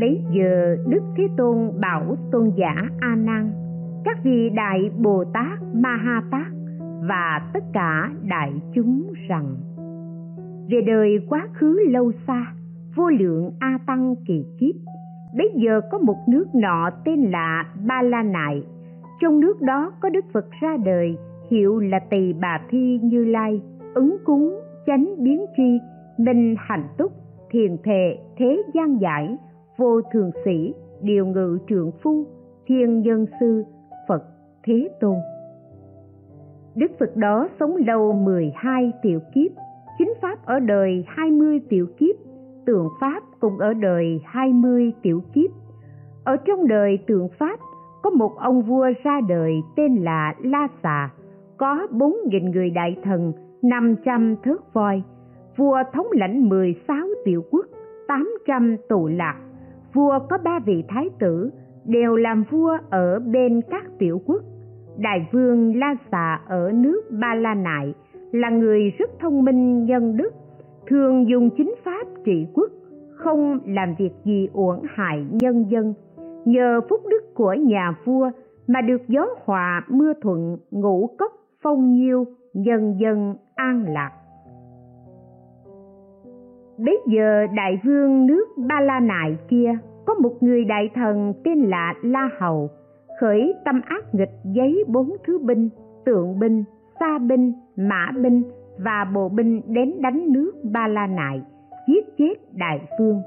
Bấy 0.00 0.24
giờ 0.32 0.76
đức 0.88 1.02
thế 1.16 1.28
tôn 1.36 1.80
bảo 1.80 2.16
tôn 2.32 2.50
giả 2.56 2.74
a 3.00 3.16
nan, 3.16 3.52
các 4.04 4.18
vị 4.24 4.50
đại 4.54 4.90
bồ 5.02 5.24
tát 5.32 5.62
ma 5.74 5.96
ha 5.96 6.22
tát 6.30 6.46
và 7.08 7.50
tất 7.54 7.64
cả 7.72 8.10
đại 8.28 8.52
chúng 8.74 9.12
rằng, 9.28 9.56
về 10.70 10.80
đời 10.86 11.26
quá 11.28 11.48
khứ 11.54 11.78
lâu 11.88 12.12
xa, 12.26 12.46
vô 12.96 13.10
lượng 13.10 13.50
a 13.58 13.78
tăng 13.86 14.14
kỳ 14.26 14.44
kiếp, 14.60 14.74
bấy 15.36 15.50
giờ 15.54 15.80
có 15.90 15.98
một 15.98 16.16
nước 16.28 16.46
nọ 16.54 16.90
tên 17.04 17.20
là 17.20 17.64
ba 17.86 18.02
la 18.02 18.22
nại. 18.22 18.62
Trong 19.20 19.40
nước 19.40 19.62
đó 19.62 19.92
có 20.00 20.08
đức 20.08 20.24
phật 20.32 20.50
ra 20.60 20.76
đời 20.84 21.16
hiệu 21.50 21.78
là 21.78 21.98
tỳ 21.98 22.32
bà 22.32 22.60
thi 22.70 23.00
như 23.02 23.24
lai, 23.24 23.62
ứng 23.94 24.16
cúng, 24.24 24.60
chánh 24.86 25.14
biến 25.18 25.46
tri 25.56 25.78
minh 26.18 26.54
hạnh 26.58 26.88
túc, 26.98 27.12
thiền 27.50 27.76
thệ 27.84 28.18
thế 28.36 28.62
gian 28.74 29.00
giải, 29.00 29.36
vô 29.76 30.00
thường 30.12 30.30
sĩ, 30.44 30.74
điều 31.02 31.26
ngự 31.26 31.58
trượng 31.68 31.90
phu, 32.02 32.26
thiên 32.66 33.00
nhân 33.00 33.26
sư, 33.40 33.64
phật 34.08 34.22
thế 34.64 34.88
tôn. 35.00 35.16
Đức 36.74 36.90
phật 37.00 37.16
đó 37.16 37.48
sống 37.60 37.76
lâu 37.76 38.12
12 38.12 38.92
tiểu 39.02 39.20
kiếp 39.34 39.50
chính 40.00 40.14
pháp 40.22 40.46
ở 40.46 40.60
đời 40.60 41.04
20 41.06 41.60
tiểu 41.68 41.86
kiếp, 41.98 42.16
tượng 42.66 42.88
pháp 43.00 43.22
cũng 43.40 43.58
ở 43.58 43.74
đời 43.74 44.20
20 44.24 44.92
tiểu 45.02 45.22
kiếp. 45.34 45.50
Ở 46.24 46.36
trong 46.36 46.68
đời 46.68 46.98
tượng 47.06 47.28
pháp, 47.38 47.60
có 48.02 48.10
một 48.10 48.36
ông 48.38 48.62
vua 48.62 48.86
ra 49.04 49.20
đời 49.28 49.54
tên 49.76 49.96
là 49.96 50.34
la 50.38 50.68
xà 50.82 51.10
có 51.60 51.86
bốn 51.90 52.16
nghìn 52.26 52.50
người 52.50 52.70
đại 52.70 52.96
thần, 53.02 53.32
năm 53.62 53.96
trăm 54.04 54.36
thước 54.44 54.74
voi, 54.74 55.02
vua 55.56 55.78
thống 55.92 56.06
lãnh 56.12 56.48
mười 56.48 56.74
sáu 56.88 57.06
tiểu 57.24 57.42
quốc, 57.50 57.66
tám 58.08 58.30
trăm 58.46 58.76
tù 58.88 59.06
lạc. 59.06 59.36
Vua 59.94 60.18
có 60.30 60.38
ba 60.44 60.58
vị 60.66 60.84
thái 60.88 61.08
tử, 61.18 61.50
đều 61.84 62.16
làm 62.16 62.44
vua 62.50 62.78
ở 62.90 63.18
bên 63.18 63.60
các 63.70 63.84
tiểu 63.98 64.20
quốc. 64.26 64.42
Đại 64.98 65.28
vương 65.32 65.76
la 65.76 65.94
xà 66.10 66.40
ở 66.48 66.72
nước 66.74 67.02
ba 67.10 67.34
la 67.34 67.54
nại 67.54 67.94
là 68.32 68.50
người 68.50 68.90
rất 68.98 69.10
thông 69.20 69.44
minh 69.44 69.84
nhân 69.84 70.16
đức, 70.16 70.34
thường 70.86 71.28
dùng 71.28 71.50
chính 71.56 71.74
pháp 71.84 72.06
trị 72.24 72.46
quốc, 72.54 72.70
không 73.14 73.58
làm 73.66 73.94
việc 73.98 74.12
gì 74.24 74.48
uổng 74.52 74.82
hại 74.94 75.26
nhân 75.30 75.64
dân. 75.70 75.94
Nhờ 76.44 76.80
phúc 76.90 77.00
đức 77.10 77.34
của 77.34 77.52
nhà 77.52 77.94
vua 78.04 78.30
mà 78.66 78.80
được 78.80 79.08
gió 79.08 79.26
hòa 79.44 79.84
mưa 79.88 80.12
thuận, 80.22 80.56
ngũ 80.70 81.06
cốc 81.18 81.32
phong 81.62 81.92
nhiêu 81.92 82.24
dần 82.54 82.94
dần 83.00 83.34
an 83.54 83.84
lạc. 83.88 84.12
Bấy 86.78 86.98
giờ 87.06 87.46
đại 87.56 87.80
vương 87.84 88.26
nước 88.26 88.44
ba 88.68 88.80
la 88.80 89.00
nại 89.00 89.36
kia, 89.48 89.72
có 90.06 90.14
một 90.14 90.32
người 90.40 90.64
đại 90.64 90.90
thần 90.94 91.32
tên 91.44 91.58
là 91.58 91.94
la 92.02 92.28
hầu, 92.38 92.68
khởi 93.20 93.54
tâm 93.64 93.80
ác 93.84 94.14
nghịch 94.14 94.32
giấy 94.44 94.84
bốn 94.88 95.10
thứ 95.26 95.38
binh, 95.38 95.68
tượng 96.04 96.38
binh 96.38 96.64
xa 97.00 97.18
binh, 97.18 97.52
mã 97.76 98.10
binh 98.22 98.42
và 98.78 99.06
bộ 99.14 99.28
binh 99.28 99.60
đến 99.66 100.02
đánh 100.02 100.32
nước 100.32 100.52
ba 100.72 100.88
la 100.88 101.06
nại, 101.06 101.42
giết 101.88 102.16
chết 102.18 102.34
đại 102.52 102.80
vương. 102.98 103.20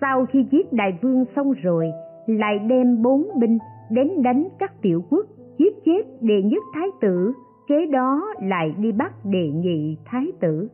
Sau 0.00 0.26
khi 0.26 0.46
giết 0.50 0.72
đại 0.72 0.98
vương 1.02 1.24
xong 1.36 1.52
rồi, 1.52 1.92
lại 2.26 2.58
đem 2.58 3.02
bốn 3.02 3.28
binh 3.40 3.58
đến 3.90 4.22
đánh 4.22 4.48
các 4.58 4.72
tiểu 4.82 5.02
quốc, 5.10 5.26
giết 5.58 5.84
chết 5.84 6.02
đệ 6.20 6.42
nhất 6.42 6.62
thái 6.74 6.86
tử 7.00 7.32
kế 7.68 7.86
đó 7.86 8.34
lại 8.42 8.74
đi 8.78 8.92
bắt 8.92 9.12
đệ 9.24 9.48
nhị 9.48 9.96
thái 10.04 10.32
tử. 10.40 10.68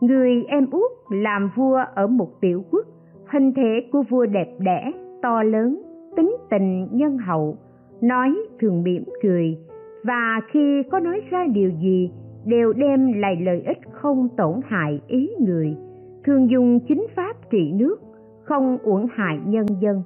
Người 0.00 0.44
em 0.48 0.70
út 0.70 0.92
làm 1.10 1.50
vua 1.56 1.84
ở 1.94 2.06
một 2.06 2.40
tiểu 2.40 2.64
quốc, 2.70 2.86
hình 3.32 3.52
thể 3.52 3.88
của 3.92 4.02
vua 4.02 4.26
đẹp 4.26 4.48
đẽ, 4.58 4.92
to 5.22 5.42
lớn, 5.42 5.82
tính 6.16 6.36
tình 6.50 6.88
nhân 6.92 7.18
hậu, 7.18 7.56
nói 8.00 8.36
thường 8.60 8.82
mỉm 8.82 9.04
cười, 9.22 9.58
và 10.04 10.40
khi 10.50 10.82
có 10.90 10.98
nói 10.98 11.20
ra 11.30 11.46
điều 11.52 11.70
gì, 11.70 12.10
đều 12.44 12.72
đem 12.72 13.12
lại 13.12 13.36
lợi 13.40 13.62
ích 13.66 13.78
không 13.92 14.28
tổn 14.36 14.60
hại 14.64 15.00
ý 15.06 15.30
người, 15.40 15.76
thường 16.24 16.50
dùng 16.50 16.80
chính 16.88 17.06
pháp 17.16 17.50
trị 17.50 17.72
nước, 17.72 17.96
không 18.42 18.78
uổng 18.82 19.06
hại 19.14 19.38
nhân 19.46 19.66
dân. 19.80 20.02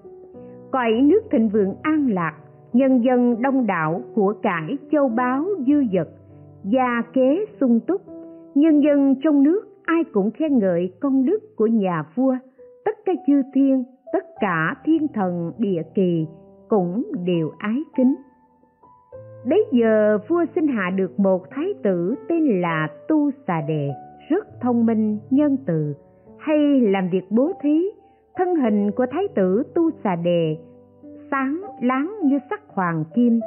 Cõi 0.70 0.92
nước 1.02 1.20
thịnh 1.30 1.48
vượng 1.48 1.74
an 1.82 2.08
lạc 2.10 2.34
nhân 2.72 3.04
dân 3.04 3.42
đông 3.42 3.66
đảo 3.66 4.02
của 4.14 4.34
cải 4.42 4.78
châu 4.92 5.08
báu 5.08 5.44
dư 5.66 5.84
dật, 5.92 6.08
gia 6.64 7.02
kế 7.12 7.44
sung 7.60 7.80
túc. 7.80 8.02
Nhân 8.54 8.80
dân 8.80 9.14
trong 9.24 9.42
nước 9.42 9.60
ai 9.84 10.04
cũng 10.12 10.30
khen 10.30 10.58
ngợi 10.58 10.92
công 11.00 11.24
đức 11.24 11.56
của 11.56 11.66
nhà 11.66 12.04
vua. 12.14 12.36
Tất 12.84 12.96
cả 13.04 13.12
chư 13.26 13.42
thiên, 13.54 13.84
tất 14.12 14.24
cả 14.40 14.74
thiên 14.84 15.08
thần 15.14 15.52
địa 15.58 15.82
kỳ 15.94 16.26
cũng 16.68 17.02
đều 17.24 17.50
ái 17.58 17.82
kính. 17.96 18.14
Bấy 19.48 19.64
giờ 19.72 20.18
vua 20.28 20.44
sinh 20.54 20.66
hạ 20.66 20.90
được 20.96 21.20
một 21.20 21.50
thái 21.50 21.74
tử 21.82 22.14
tên 22.28 22.60
là 22.60 22.88
tu 23.08 23.30
xà 23.46 23.60
đề 23.68 23.90
rất 24.28 24.60
thông 24.60 24.86
minh, 24.86 25.18
nhân 25.30 25.56
từ. 25.66 25.94
Hay 26.38 26.80
làm 26.80 27.08
việc 27.08 27.24
bố 27.30 27.52
thí, 27.62 27.90
thân 28.36 28.54
hình 28.54 28.90
của 28.90 29.06
thái 29.10 29.28
tử 29.34 29.62
tu 29.74 29.90
xà 30.04 30.16
đề 30.16 30.56
sáng 31.30 31.60
láng 31.82 32.14
như 32.24 32.38
sắc 32.50 32.60
hoàng 32.68 33.04
kim. 33.14 33.40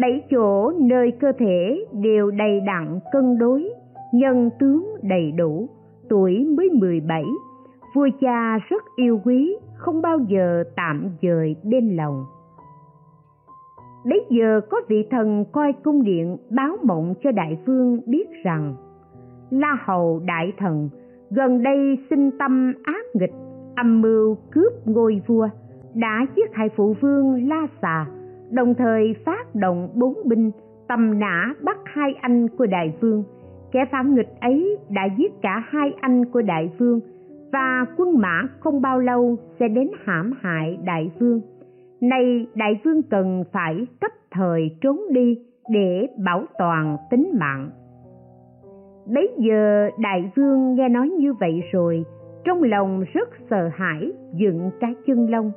Bảy 0.00 0.22
chỗ 0.30 0.72
nơi 0.80 1.12
cơ 1.20 1.32
thể 1.38 1.84
đều 1.92 2.30
đầy 2.30 2.60
đặn 2.60 3.00
cân 3.12 3.38
đối, 3.38 3.70
nhân 4.12 4.50
tướng 4.58 4.96
đầy 5.02 5.32
đủ, 5.32 5.68
tuổi 6.08 6.44
mới 6.56 6.68
17 6.70 7.24
vua 7.94 8.08
cha 8.20 8.58
rất 8.68 8.82
yêu 8.96 9.20
quý, 9.24 9.56
không 9.76 10.02
bao 10.02 10.18
giờ 10.18 10.64
tạm 10.76 11.08
dời 11.22 11.56
bên 11.62 11.96
lòng. 11.96 12.24
Bấy 14.04 14.24
giờ 14.30 14.60
có 14.70 14.80
vị 14.88 15.06
thần 15.10 15.44
coi 15.52 15.72
cung 15.72 16.04
điện 16.04 16.36
báo 16.50 16.76
mộng 16.82 17.14
cho 17.22 17.30
đại 17.32 17.58
vương 17.66 18.00
biết 18.06 18.28
rằng, 18.44 18.74
la 19.50 19.76
hầu 19.84 20.20
đại 20.26 20.52
thần 20.58 20.88
gần 21.30 21.62
đây 21.62 21.98
sinh 22.10 22.30
tâm 22.38 22.72
ác 22.82 23.04
nghịch, 23.14 23.34
âm 23.76 24.00
mưu 24.02 24.36
cướp 24.50 24.72
ngôi 24.86 25.22
vua 25.26 25.48
đã 25.94 26.26
giết 26.36 26.54
hại 26.54 26.68
phụ 26.76 26.94
vương 27.00 27.48
la 27.48 27.66
xà, 27.82 28.06
đồng 28.50 28.74
thời 28.74 29.14
phát 29.24 29.54
động 29.54 29.88
bốn 29.94 30.14
binh 30.24 30.50
tầm 30.88 31.18
nã 31.18 31.54
bắt 31.62 31.78
hai 31.84 32.14
anh 32.20 32.48
của 32.48 32.66
đại 32.66 32.94
vương. 33.00 33.24
Kẻ 33.72 33.84
phản 33.92 34.14
nghịch 34.14 34.40
ấy 34.40 34.78
đã 34.90 35.02
giết 35.18 35.32
cả 35.42 35.62
hai 35.68 35.92
anh 36.00 36.24
của 36.24 36.42
đại 36.42 36.70
vương 36.78 37.00
và 37.52 37.86
quân 37.96 38.18
mã 38.18 38.42
không 38.60 38.80
bao 38.82 38.98
lâu 38.98 39.36
sẽ 39.60 39.68
đến 39.68 39.90
hãm 40.04 40.32
hại 40.40 40.78
đại 40.84 41.10
vương. 41.18 41.40
Nay 42.00 42.46
đại 42.54 42.80
vương 42.84 43.02
cần 43.02 43.44
phải 43.52 43.86
cấp 44.00 44.10
thời 44.30 44.70
trốn 44.80 45.00
đi 45.10 45.38
để 45.70 46.06
bảo 46.24 46.44
toàn 46.58 46.96
tính 47.10 47.30
mạng. 47.40 47.70
Bấy 49.14 49.28
giờ 49.38 49.88
đại 49.98 50.32
vương 50.36 50.74
nghe 50.74 50.88
nói 50.88 51.08
như 51.08 51.32
vậy 51.32 51.62
rồi, 51.72 52.04
trong 52.44 52.62
lòng 52.62 53.04
rất 53.12 53.28
sợ 53.50 53.70
hãi, 53.74 54.12
dựng 54.34 54.70
cái 54.80 54.94
chân 55.06 55.30
lông 55.30 55.52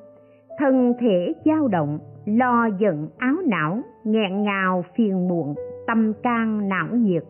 thân 0.61 0.93
thể 0.99 1.33
dao 1.45 1.67
động, 1.67 1.99
lo 2.25 2.69
giận, 2.79 3.07
áo 3.17 3.35
não, 3.45 3.81
nghẹn 4.03 4.43
ngào, 4.43 4.83
phiền 4.95 5.27
muộn, 5.27 5.55
tâm 5.87 6.13
can, 6.23 6.69
não 6.69 6.87
nhiệt, 6.95 7.23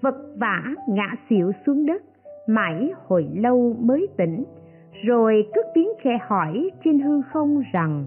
vật 0.00 0.14
vã, 0.36 0.62
ngã 0.88 1.14
xỉu 1.28 1.52
xuống 1.66 1.86
đất, 1.86 2.02
mãi 2.48 2.92
hồi 3.06 3.28
lâu 3.34 3.76
mới 3.80 4.08
tỉnh. 4.16 4.44
Rồi 5.04 5.46
cất 5.54 5.66
tiếng 5.74 5.88
khẽ 6.00 6.18
hỏi 6.26 6.70
trên 6.84 6.98
hư 6.98 7.22
không 7.22 7.62
rằng, 7.72 8.06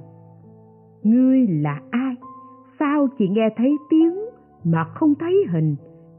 ngươi 1.03 1.47
là 1.47 1.81
ai? 1.89 2.15
Sao 2.79 3.07
chỉ 3.17 3.27
nghe 3.27 3.49
thấy 3.57 3.77
tiếng 3.89 4.15
mà 4.63 4.83
không 4.83 5.13
thấy 5.19 5.45
hình? 5.51 5.75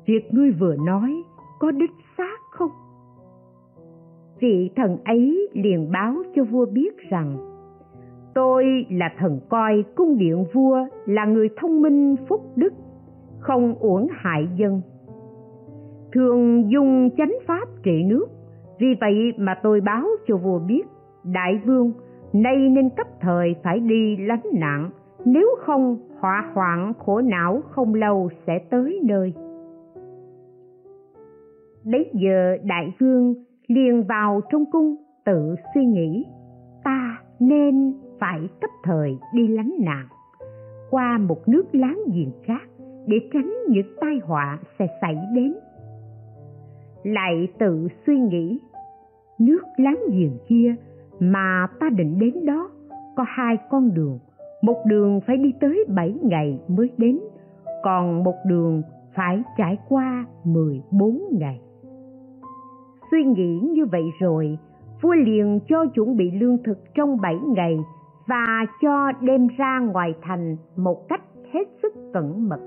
Việc 0.07 0.35
ngươi 0.35 0.50
vừa 0.50 0.77
nói 0.87 1.23
có 1.59 1.71
đích 1.71 1.93
xác 2.19 2.38
không? 2.50 2.71
Vị 4.41 4.71
thần 4.77 4.99
ấy 5.05 5.49
liền 5.53 5.91
báo 5.93 6.15
cho 6.37 6.45
vua 6.45 6.67
biết 6.67 6.97
rằng 7.11 7.48
tôi 8.35 8.87
là 8.90 9.12
thần 9.18 9.40
coi 9.49 9.85
cung 9.97 10.18
điện 10.18 10.44
vua, 10.52 10.78
là 11.06 11.25
người 11.25 11.49
thông 11.61 11.82
minh, 11.82 12.16
phúc 12.28 12.40
đức, 12.56 12.73
không 13.38 13.75
uổng 13.75 14.08
hại 14.11 14.49
dân. 14.56 14.80
Thường 16.12 16.70
dùng 16.70 17.08
chánh 17.16 17.32
pháp 17.47 17.68
trị 17.82 18.04
nước, 18.06 18.26
vì 18.78 18.87
vậy 19.00 19.32
mà 19.37 19.54
tôi 19.62 19.80
báo 19.80 20.04
cho 20.26 20.37
vua 20.37 20.58
biết, 20.58 20.82
đại 21.25 21.61
vương, 21.66 21.92
nay 22.32 22.56
nên 22.56 22.90
cấp 22.97 23.06
thời 23.20 23.54
phải 23.62 23.80
đi 23.80 24.16
lánh 24.16 24.47
nạn, 24.54 24.90
nếu 25.25 25.49
không 25.61 25.97
họa 26.20 26.50
hoạn 26.54 26.92
khổ 26.99 27.20
não 27.20 27.61
không 27.70 27.94
lâu 27.94 28.28
sẽ 28.47 28.58
tới 28.70 29.00
nơi. 29.04 29.32
Bấy 31.85 32.11
giờ 32.12 32.56
đại 32.64 32.94
vương 33.00 33.35
liền 33.66 34.02
vào 34.02 34.40
trong 34.52 34.64
cung 34.73 34.97
tự 35.25 35.54
suy 35.75 35.85
nghĩ, 35.85 36.25
ta 36.85 37.18
nên 37.40 37.94
phải 38.21 38.41
cấp 38.61 38.71
thời 38.85 39.19
đi 39.35 39.49
lánh 39.49 39.73
nạn, 39.81 40.07
qua 40.91 41.19
một 41.19 41.49
nước 41.49 41.65
láng 41.73 42.01
giềng 42.15 42.33
khác 42.45 42.69
để 43.07 43.17
tránh 43.33 43.55
những 43.69 43.95
tai 44.01 44.19
họa 44.25 44.59
sẽ 44.79 44.87
xảy 45.01 45.19
đến. 45.35 45.55
Lại 47.03 47.49
tự 47.59 47.89
suy 48.07 48.19
nghĩ, 48.21 48.61
nước 49.39 49.63
láng 49.77 50.01
giềng 50.13 50.39
kia 50.49 50.75
mà 51.21 51.67
ta 51.81 51.89
định 51.91 52.19
đến 52.19 52.47
đó 52.47 52.71
có 53.17 53.25
hai 53.29 53.57
con 53.71 53.95
đường, 53.95 54.19
một 54.63 54.83
đường 54.87 55.21
phải 55.27 55.37
đi 55.37 55.53
tới 55.61 55.85
bảy 55.89 56.15
ngày 56.23 56.61
mới 56.69 56.91
đến, 56.97 57.19
còn 57.83 58.25
một 58.25 58.35
đường 58.47 58.83
phải 59.15 59.43
trải 59.57 59.79
qua 59.89 60.27
mười 60.45 60.83
bốn 60.91 61.23
ngày. 61.31 61.61
Suy 63.11 63.25
nghĩ 63.25 63.61
như 63.61 63.87
vậy 63.87 64.05
rồi, 64.21 64.59
vua 65.03 65.15
liền 65.15 65.61
cho 65.69 65.87
chuẩn 65.87 66.17
bị 66.17 66.31
lương 66.31 66.63
thực 66.63 66.79
trong 66.95 67.21
bảy 67.21 67.37
ngày 67.55 67.79
và 68.28 68.66
cho 68.82 69.12
đem 69.20 69.49
ra 69.58 69.80
ngoài 69.80 70.14
thành 70.23 70.56
một 70.76 71.08
cách 71.08 71.23
hết 71.52 71.68
sức 71.82 71.92
cẩn 72.12 72.49
mật. 72.49 72.61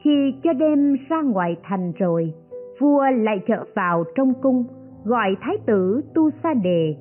Khi 0.00 0.34
cho 0.42 0.52
đem 0.52 0.96
ra 1.08 1.22
ngoài 1.22 1.56
thành 1.62 1.92
rồi, 1.98 2.34
vua 2.80 3.04
lại 3.10 3.40
trở 3.46 3.64
vào 3.74 4.04
trong 4.14 4.32
cung, 4.42 4.64
gọi 5.04 5.36
thái 5.40 5.56
tử 5.66 6.00
tu 6.14 6.30
sa 6.42 6.54
đề, 6.54 6.96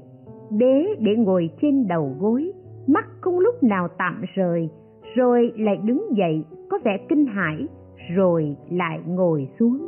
đế 0.51 0.95
để 0.99 1.15
ngồi 1.15 1.49
trên 1.61 1.87
đầu 1.87 2.15
gối, 2.19 2.51
mắt 2.87 3.05
không 3.21 3.39
lúc 3.39 3.63
nào 3.63 3.87
tạm 3.97 4.23
rời, 4.35 4.69
rồi 5.15 5.53
lại 5.57 5.77
đứng 5.83 6.05
dậy, 6.17 6.43
có 6.69 6.79
vẻ 6.83 6.97
kinh 7.09 7.25
hãi, 7.25 7.67
rồi 8.15 8.55
lại 8.71 8.99
ngồi 9.07 9.49
xuống. 9.59 9.87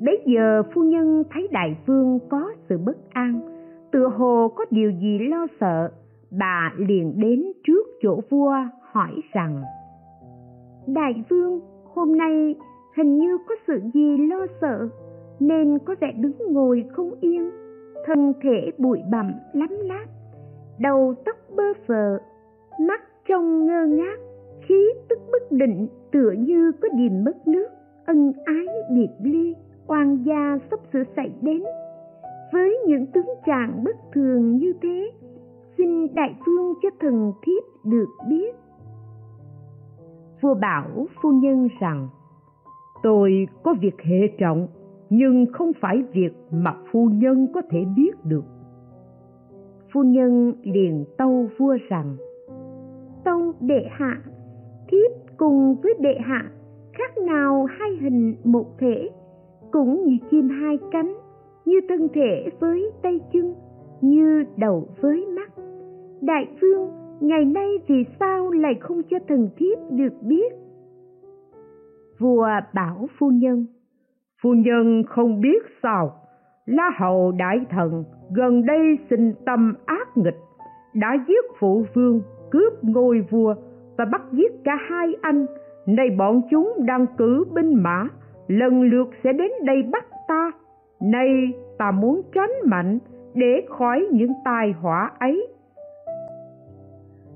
Bấy 0.00 0.22
giờ 0.26 0.62
phu 0.74 0.82
nhân 0.82 1.22
thấy 1.30 1.48
đại 1.52 1.76
vương 1.86 2.18
có 2.28 2.50
sự 2.68 2.78
bất 2.78 2.96
an 3.10 3.55
tựa 3.92 4.08
hồ 4.08 4.48
có 4.56 4.64
điều 4.70 4.90
gì 4.90 5.18
lo 5.18 5.46
sợ, 5.60 5.90
bà 6.30 6.72
liền 6.76 7.20
đến 7.20 7.44
trước 7.66 7.86
chỗ 8.02 8.20
vua 8.30 8.54
hỏi 8.92 9.12
rằng, 9.32 9.62
đại 10.86 11.24
vương, 11.30 11.60
hôm 11.94 12.16
nay 12.18 12.54
hình 12.96 13.18
như 13.18 13.38
có 13.48 13.54
sự 13.66 13.80
gì 13.94 14.16
lo 14.16 14.46
sợ, 14.60 14.88
nên 15.40 15.78
có 15.78 15.94
vẻ 16.00 16.12
đứng 16.16 16.38
ngồi 16.48 16.84
không 16.92 17.10
yên, 17.20 17.50
thân 18.06 18.32
thể 18.42 18.70
bụi 18.78 18.98
bặm 19.10 19.32
lắm 19.52 19.68
láp, 19.70 20.08
đầu 20.78 21.14
tóc 21.24 21.36
bơ 21.56 21.64
phờ 21.86 22.18
mắt 22.80 23.00
trông 23.28 23.66
ngơ 23.66 23.86
ngác, 23.86 24.18
khí 24.62 24.88
tức 25.08 25.18
bất 25.32 25.52
định 25.52 25.88
tựa 26.12 26.30
như 26.30 26.72
có 26.82 26.88
điềm 26.96 27.24
mất 27.24 27.48
nước, 27.48 27.66
ân 28.06 28.32
ái 28.44 28.66
biệt 28.94 29.10
ly, 29.22 29.54
oan 29.86 30.24
gia 30.26 30.58
sắp 30.70 30.80
sửa 30.92 31.02
xảy 31.16 31.32
đến 31.42 31.62
với 32.56 32.78
những 32.86 33.06
tướng 33.06 33.28
trạng 33.46 33.84
bất 33.84 33.96
thường 34.12 34.56
như 34.56 34.72
thế, 34.82 35.12
xin 35.78 36.14
đại 36.14 36.34
phương 36.46 36.74
cho 36.82 36.88
thần 37.00 37.32
thiếp 37.42 37.84
được 37.84 38.08
biết. 38.28 38.56
Vua 40.40 40.54
bảo 40.54 41.06
phu 41.22 41.32
nhân 41.32 41.68
rằng, 41.80 42.08
tôi 43.02 43.46
có 43.62 43.74
việc 43.80 44.02
hệ 44.02 44.28
trọng, 44.38 44.68
nhưng 45.10 45.46
không 45.52 45.72
phải 45.80 46.02
việc 46.12 46.32
mà 46.50 46.76
phu 46.92 47.08
nhân 47.12 47.46
có 47.54 47.62
thể 47.70 47.84
biết 47.96 48.24
được. 48.24 48.44
Phu 49.92 50.02
nhân 50.02 50.52
liền 50.62 51.04
tâu 51.18 51.48
vua 51.58 51.76
rằng, 51.88 52.16
tâu 53.24 53.52
đệ 53.60 53.86
hạ 53.90 54.22
thiếp 54.88 55.36
cùng 55.36 55.76
với 55.82 55.94
đệ 56.00 56.18
hạ, 56.24 56.50
khác 56.92 57.18
nào 57.26 57.64
hai 57.64 57.90
hình 58.00 58.36
một 58.44 58.78
thể, 58.78 59.10
cũng 59.72 60.04
như 60.04 60.16
chim 60.30 60.48
hai 60.48 60.78
cánh 60.92 61.25
như 61.66 61.80
thân 61.88 62.08
thể 62.14 62.48
với 62.60 62.90
tay 63.02 63.20
chân, 63.32 63.54
như 64.00 64.44
đầu 64.56 64.88
với 65.00 65.26
mắt. 65.26 65.50
Đại 66.20 66.46
vương, 66.60 66.90
ngày 67.20 67.44
nay 67.44 67.68
vì 67.88 68.04
sao 68.20 68.50
lại 68.50 68.74
không 68.80 69.02
cho 69.02 69.18
thần 69.28 69.48
thiếp 69.56 69.78
được 69.90 70.22
biết? 70.22 70.52
Vua 72.18 72.48
bảo 72.74 73.06
phu 73.18 73.30
nhân 73.30 73.66
phu 74.42 74.54
nhân 74.54 75.02
không 75.08 75.40
biết 75.40 75.62
sao. 75.82 76.12
La 76.66 76.90
hầu 76.98 77.32
đại 77.32 77.60
thần 77.70 78.04
gần 78.34 78.66
đây 78.66 78.98
sinh 79.10 79.32
tâm 79.46 79.74
ác 79.86 80.16
nghịch, 80.16 80.36
đã 80.94 81.16
giết 81.28 81.44
phụ 81.58 81.84
vương, 81.94 82.20
cướp 82.50 82.72
ngôi 82.82 83.20
vua 83.30 83.54
và 83.98 84.04
bắt 84.04 84.22
giết 84.32 84.52
cả 84.64 84.72
hai 84.90 85.06
anh. 85.20 85.46
Nay 85.86 86.10
bọn 86.18 86.42
chúng 86.50 86.72
đang 86.86 87.06
cử 87.18 87.44
binh 87.54 87.82
mã, 87.82 88.08
lần 88.48 88.82
lượt 88.82 89.10
sẽ 89.24 89.32
đến 89.32 89.50
đây 89.64 89.82
bắt 89.92 90.04
ta 90.28 90.50
nay 91.10 91.52
ta 91.78 91.90
muốn 91.90 92.22
tránh 92.34 92.50
mạnh 92.64 92.98
để 93.34 93.66
khỏi 93.68 94.06
những 94.12 94.32
tai 94.44 94.72
họa 94.80 95.10
ấy. 95.18 95.48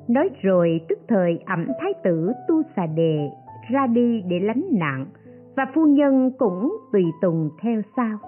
Nói 0.08 0.30
rồi 0.42 0.80
tức 0.88 0.98
thời 1.08 1.38
ẩm 1.46 1.66
thái 1.80 1.94
tử 2.04 2.32
tu 2.48 2.62
xà 2.76 2.86
đề 2.86 3.30
ra 3.70 3.86
đi 3.86 4.22
để 4.28 4.40
lánh 4.40 4.64
nạn 4.72 5.06
và 5.56 5.66
phu 5.74 5.86
nhân 5.86 6.30
cũng 6.38 6.76
tùy 6.92 7.04
tùng 7.22 7.50
theo 7.62 7.82
sau. 7.96 8.18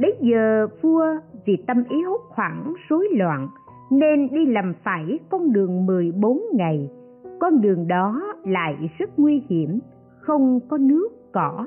Bấy 0.00 0.14
giờ 0.20 0.66
vua 0.82 1.04
vì 1.44 1.56
tâm 1.66 1.84
ý 1.88 2.02
hốt 2.02 2.20
hoảng, 2.28 2.74
rối 2.88 3.08
loạn 3.12 3.48
nên 3.90 4.28
đi 4.30 4.46
làm 4.46 4.74
phải 4.84 5.18
con 5.30 5.52
đường 5.52 5.86
14 5.86 6.40
ngày. 6.52 6.90
Con 7.40 7.60
đường 7.60 7.88
đó 7.88 8.34
lại 8.44 8.90
rất 8.98 9.18
nguy 9.18 9.42
hiểm, 9.48 9.78
không 10.20 10.60
có 10.68 10.78
nước, 10.78 11.08
cỏ 11.32 11.66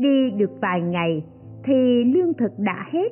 đi 0.00 0.30
được 0.30 0.50
vài 0.60 0.80
ngày 0.80 1.24
thì 1.64 2.04
lương 2.04 2.34
thực 2.34 2.52
đã 2.58 2.86
hết. 2.92 3.08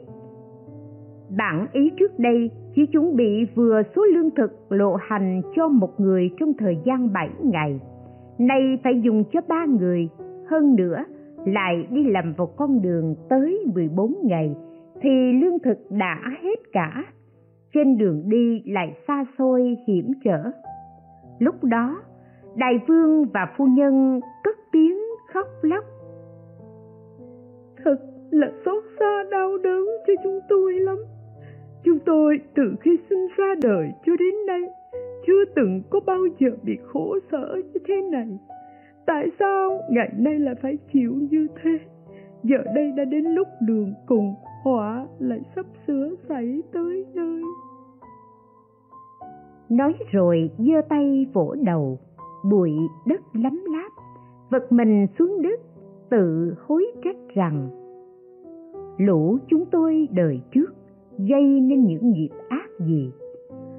Bản 1.38 1.66
ý 1.72 1.90
trước 1.98 2.18
đây 2.18 2.51
chỉ 2.74 2.87
chuẩn 2.87 3.16
bị 3.16 3.46
vừa 3.55 3.83
số 3.96 4.05
lương 4.05 4.31
thực 4.31 4.72
lộ 4.72 4.94
hành 4.94 5.42
cho 5.57 5.68
một 5.68 6.01
người 6.01 6.31
trong 6.40 6.53
thời 6.59 6.79
gian 6.85 7.12
7 7.12 7.31
ngày, 7.42 7.81
nay 8.38 8.79
phải 8.85 9.01
dùng 9.01 9.24
cho 9.33 9.40
ba 9.48 9.64
người, 9.64 10.09
hơn 10.51 10.77
nữa 10.77 11.05
lại 11.46 11.87
đi 11.90 12.05
làm 12.05 12.35
một 12.38 12.57
con 12.57 12.83
đường 12.83 13.14
tới 13.29 13.64
14 13.74 14.14
ngày 14.22 14.55
thì 15.01 15.33
lương 15.33 15.59
thực 15.59 15.79
đã 15.90 16.20
hết 16.42 16.59
cả. 16.72 17.05
Trên 17.74 17.98
đường 17.98 18.22
đi 18.29 18.62
lại 18.66 18.96
xa 19.09 19.24
xôi, 19.38 19.77
hiểm 19.87 20.12
trở. 20.24 20.51
Lúc 21.38 21.64
đó, 21.64 22.03
đại 22.57 22.81
vương 22.88 23.24
và 23.35 23.46
phu 23.57 23.66
nhân 23.66 24.20
cất 24.44 24.57
tiếng 24.72 24.98
khóc 25.33 25.46
lóc 25.62 25.85
thật 27.85 27.97
là 28.31 28.51
xót 28.64 28.85
xa, 28.99 29.25
đau 29.31 29.59
đớn 29.59 29.87
cho 30.07 30.12
chúng 30.25 30.41
tôi 30.49 30.73
lắm. 30.73 30.97
Chúng 31.85 31.99
tôi 32.07 32.41
từ 32.55 32.75
khi 32.81 32.99
sinh 33.11 33.29
ra 33.37 33.55
đời 33.62 33.91
cho 34.07 34.12
đến 34.17 34.35
nay 34.47 34.61
chưa 35.27 35.45
từng 35.57 35.83
có 35.91 36.01
bao 36.07 36.27
giờ 36.38 36.49
bị 36.62 36.79
khổ 36.87 37.19
sở 37.33 37.57
như 37.73 37.81
thế 37.88 38.03
này. 38.12 38.38
Tại 39.07 39.27
sao 39.38 39.81
ngày 39.91 40.09
nay 40.19 40.38
lại 40.38 40.55
phải 40.62 40.79
chịu 40.93 41.14
như 41.31 41.47
thế? 41.62 41.79
Giờ 42.43 42.57
đây 42.75 42.93
đã 42.97 43.05
đến 43.05 43.25
lúc 43.25 43.49
đường 43.61 43.95
cùng 44.07 44.35
họa 44.64 45.07
lại 45.19 45.41
sắp 45.57 45.67
sửa 45.87 46.11
xảy 46.29 46.62
tới 46.73 47.07
nơi. 47.14 47.43
Nói 49.69 49.95
rồi 50.12 50.51
giơ 50.59 50.83
tay 50.88 51.27
vỗ 51.33 51.55
đầu, 51.64 51.99
bụi 52.51 52.71
đất 53.07 53.21
lấm 53.33 53.64
láp, 53.73 53.93
vật 54.51 54.73
mình 54.73 55.07
xuống 55.19 55.43
đất 55.43 55.61
tự 56.11 56.55
hối 56.66 56.87
trách 57.05 57.16
rằng, 57.35 57.68
lũ 58.99 59.38
chúng 59.49 59.64
tôi 59.71 60.09
đời 60.12 60.40
trước 60.51 60.75
gây 61.18 61.61
nên 61.61 61.85
những 61.85 62.12
nghiệp 62.12 62.31
ác 62.49 62.68
gì? 62.79 63.12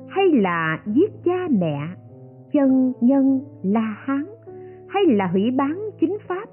Hay 0.07 0.25
là 0.33 0.83
giết 0.85 1.11
cha 1.25 1.47
mẹ, 1.59 1.77
chân 2.53 2.93
nhân 3.01 3.41
la 3.63 3.95
hán? 3.97 4.25
Hay 4.87 5.03
là 5.07 5.27
hủy 5.27 5.51
bán 5.51 5.89
chính 5.99 6.17
pháp? 6.27 6.45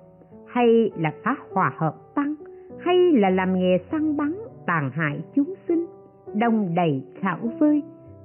Hay 0.47 0.91
là 0.99 1.13
phá 1.25 1.37
hòa 1.53 1.73
hợp 1.77 1.95
tăng? 2.15 2.35
Hay 2.79 2.97
là 3.13 3.31
làm 3.31 3.59
nghề 3.59 3.79
săn 3.91 4.17
bắn, 4.17 4.35
tàn 4.67 4.91
hại 4.91 5.21
chúng 5.35 5.55
sinh? 5.69 5.87
Đông 6.35 6.75
đầy 6.75 7.03
khảo 7.21 7.39
vơi, 7.59 7.83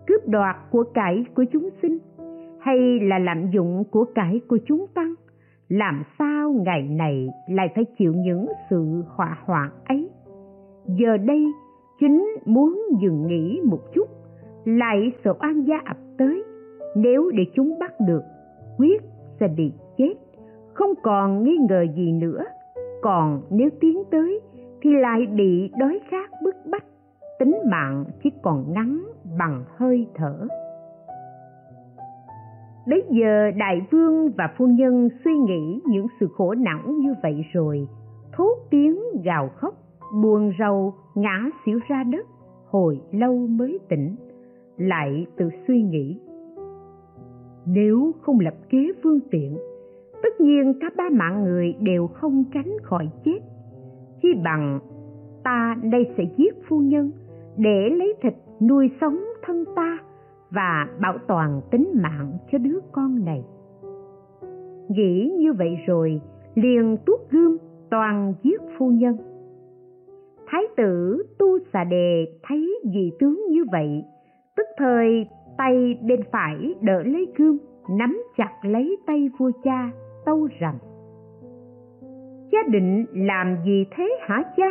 cướp 0.08 0.28
đoạt 0.28 0.56
của 0.72 0.84
cải 0.94 1.26
của 1.36 1.46
chúng 1.52 1.70
sinh? 1.82 1.98
Hay 2.60 3.00
là 3.02 3.20
lạm 3.20 3.52
dụng 3.52 3.84
của 3.92 4.06
cải 4.16 4.42
của 4.48 4.58
chúng 4.66 4.86
tăng? 4.94 5.14
Làm 5.72 6.04
sao 6.20 6.52
ngày 6.52 6.88
này 6.90 7.30
lại 7.48 7.70
phải 7.76 7.86
chịu 7.98 8.14
những 8.14 8.46
sự 8.70 9.04
hỏa 9.08 9.38
hoạn 9.46 9.70
ấy? 9.86 10.10
Giờ 10.86 11.18
đây, 11.18 11.46
chính 12.00 12.36
muốn 12.46 12.82
dừng 13.02 13.28
nghỉ 13.28 13.62
một 13.66 13.80
chút, 13.94 14.10
lại 14.66 15.12
sợ 15.24 15.34
an 15.40 15.64
gia 15.68 15.76
ập 15.86 15.98
tới. 16.18 16.44
Nếu 16.96 17.32
để 17.34 17.44
chúng 17.54 17.80
bắt 17.80 17.94
được, 18.08 18.22
quyết 18.78 19.02
sẽ 19.40 19.48
bị 19.58 19.72
chết. 19.98 20.14
Không 20.74 20.94
còn 21.04 21.44
nghi 21.44 21.58
ngờ 21.70 21.86
gì 21.96 22.12
nữa. 22.12 22.44
Còn 23.02 23.42
nếu 23.50 23.70
tiến 23.80 24.04
tới, 24.12 24.40
thì 24.82 24.90
lại 24.94 25.28
bị 25.36 25.72
đói 25.80 26.00
khát 26.10 26.30
bức 26.44 26.56
bách. 26.72 26.86
Tính 27.40 27.58
mạng 27.72 28.06
chỉ 28.24 28.30
còn 28.42 28.74
ngắn 28.74 29.04
bằng 29.38 29.64
hơi 29.78 30.08
thở. 30.16 30.48
Bây 32.92 33.04
giờ 33.10 33.52
đại 33.58 33.88
vương 33.92 34.32
và 34.38 34.54
phu 34.58 34.68
nhân 34.68 35.10
suy 35.26 35.34
nghĩ 35.38 35.82
những 35.86 36.06
sự 36.20 36.28
khổ 36.38 36.56
não 36.56 36.88
như 36.88 37.14
vậy 37.24 37.46
rồi. 37.54 37.88
Thốt 38.34 38.58
tiếng 38.70 39.00
gào 39.24 39.50
khóc, 39.50 39.74
buồn 40.24 40.52
rầu 40.60 40.94
ngã 41.16 41.50
xỉu 41.66 41.80
ra 41.88 42.04
đất, 42.04 42.28
hồi 42.70 43.02
lâu 43.12 43.48
mới 43.48 43.80
tỉnh. 43.90 44.16
Lại 44.78 45.26
tự 45.38 45.50
suy 45.68 45.82
nghĩ, 45.82 46.20
nếu 47.66 48.12
không 48.22 48.40
lập 48.40 48.54
kế 48.70 48.88
phương 49.04 49.20
tiện, 49.32 49.58
tất 50.24 50.42
nhiên 50.42 50.74
cả 50.82 50.90
ba 50.98 51.10
mạng 51.12 51.44
người 51.44 51.74
đều 51.80 52.08
không 52.08 52.44
tránh 52.54 52.78
khỏi 52.84 53.10
chết. 53.26 53.40
Chi 54.22 54.30
bằng, 54.44 54.80
ta 55.44 55.76
đây 55.84 56.08
sẽ 56.18 56.24
giết 56.38 56.54
phu 56.68 56.80
nhân, 56.80 57.12
để 57.58 57.90
lấy 57.90 58.14
thịt 58.22 58.34
nuôi 58.62 58.92
sống 59.02 59.20
thân 59.44 59.66
ta 59.76 59.98
và 60.52 60.88
bảo 61.02 61.18
toàn 61.28 61.62
tính 61.72 61.90
mạng 62.04 62.32
cho 62.52 62.58
đứa 62.58 62.80
con 62.92 63.26
này. 63.26 63.44
Nghĩ 64.90 65.32
như 65.38 65.54
vậy 65.54 65.78
rồi, 65.88 66.22
liền 66.56 66.98
tuốt 67.06 67.20
gươm 67.30 67.58
toàn 67.92 68.34
giết 68.44 68.62
phu 68.78 68.90
nhân. 68.90 69.18
Thái 70.48 70.64
tử 70.78 71.24
tu 71.40 71.60
xà 71.74 71.84
đề 71.84 72.26
thấy 72.44 72.80
vị 72.94 73.12
tướng 73.20 73.42
như 73.50 73.64
vậy, 73.72 74.04
tức 74.58 74.68
thời 74.78 75.28
tay 75.58 76.00
bên 76.08 76.20
phải 76.32 76.76
đỡ 76.82 77.04
lấy 77.04 77.28
gươm, 77.36 77.58
nắm 77.90 78.24
chặt 78.38 78.52
lấy 78.64 78.98
tay 79.08 79.30
vua 79.40 79.52
cha, 79.64 79.92
tâu 80.26 80.48
rằng 80.60 80.78
cha 82.52 82.58
định 82.70 83.06
làm 83.14 83.58
gì 83.66 83.86
thế 83.96 84.10
hả 84.22 84.44
cha? 84.58 84.70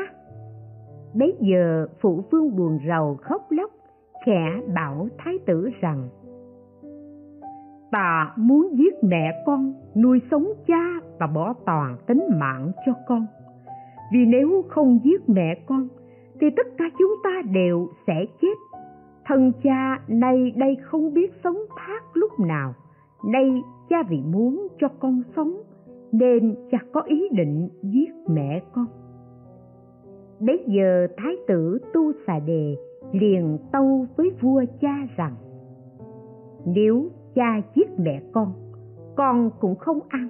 Bấy 1.15 1.37
giờ 1.41 1.87
phụ 2.01 2.25
vương 2.31 2.57
buồn 2.57 2.79
rầu 2.89 3.17
khóc 3.23 3.47
lóc 3.51 3.71
khẽ 4.27 4.61
bảo 4.75 5.09
thái 5.19 5.39
tử 5.47 5.71
rằng, 5.81 6.09
ta 7.91 8.35
muốn 8.37 8.69
giết 8.79 9.05
mẹ 9.05 9.43
con, 9.47 9.75
nuôi 9.97 10.21
sống 10.31 10.49
cha 10.67 11.01
và 11.19 11.27
bỏ 11.27 11.55
toàn 11.67 11.97
tính 12.07 12.23
mạng 12.41 12.73
cho 12.87 12.93
con. 13.09 13.27
Vì 14.13 14.27
nếu 14.27 14.65
không 14.69 14.99
giết 15.05 15.29
mẹ 15.29 15.55
con, 15.67 15.89
thì 16.41 16.47
tất 16.57 16.67
cả 16.79 16.85
chúng 16.99 17.15
ta 17.25 17.43
đều 17.53 17.89
sẽ 18.07 18.27
chết. 18.43 18.59
Thân 19.27 19.53
cha 19.63 20.01
nay 20.09 20.53
đây 20.57 20.77
không 20.83 21.15
biết 21.15 21.33
sống 21.45 21.57
thác 21.77 22.03
lúc 22.15 22.41
nào. 22.41 22.75
Nay 23.25 23.63
cha 23.89 24.03
vì 24.09 24.21
muốn 24.33 24.69
cho 24.81 24.89
con 24.89 25.23
sống, 25.37 25.63
nên 26.13 26.55
cha 26.71 26.79
có 26.93 27.01
ý 27.01 27.29
định 27.33 27.69
giết 27.83 28.11
mẹ 28.29 28.63
con. 28.73 28.87
Bấy 30.41 30.65
giờ 30.67 31.07
thái 31.17 31.37
tử 31.49 31.79
tu 31.93 32.13
xà 32.27 32.39
đề 32.39 32.77
liền 33.13 33.59
tâu 33.73 34.07
với 34.17 34.31
vua 34.41 34.65
cha 34.81 34.95
rằng, 35.17 35.35
nếu 36.67 37.11
cha 37.35 37.63
giết 37.75 37.99
mẹ 37.99 38.23
con 38.33 38.53
con 39.21 39.51
cũng 39.61 39.75
không 39.75 39.99
ăn, 40.09 40.29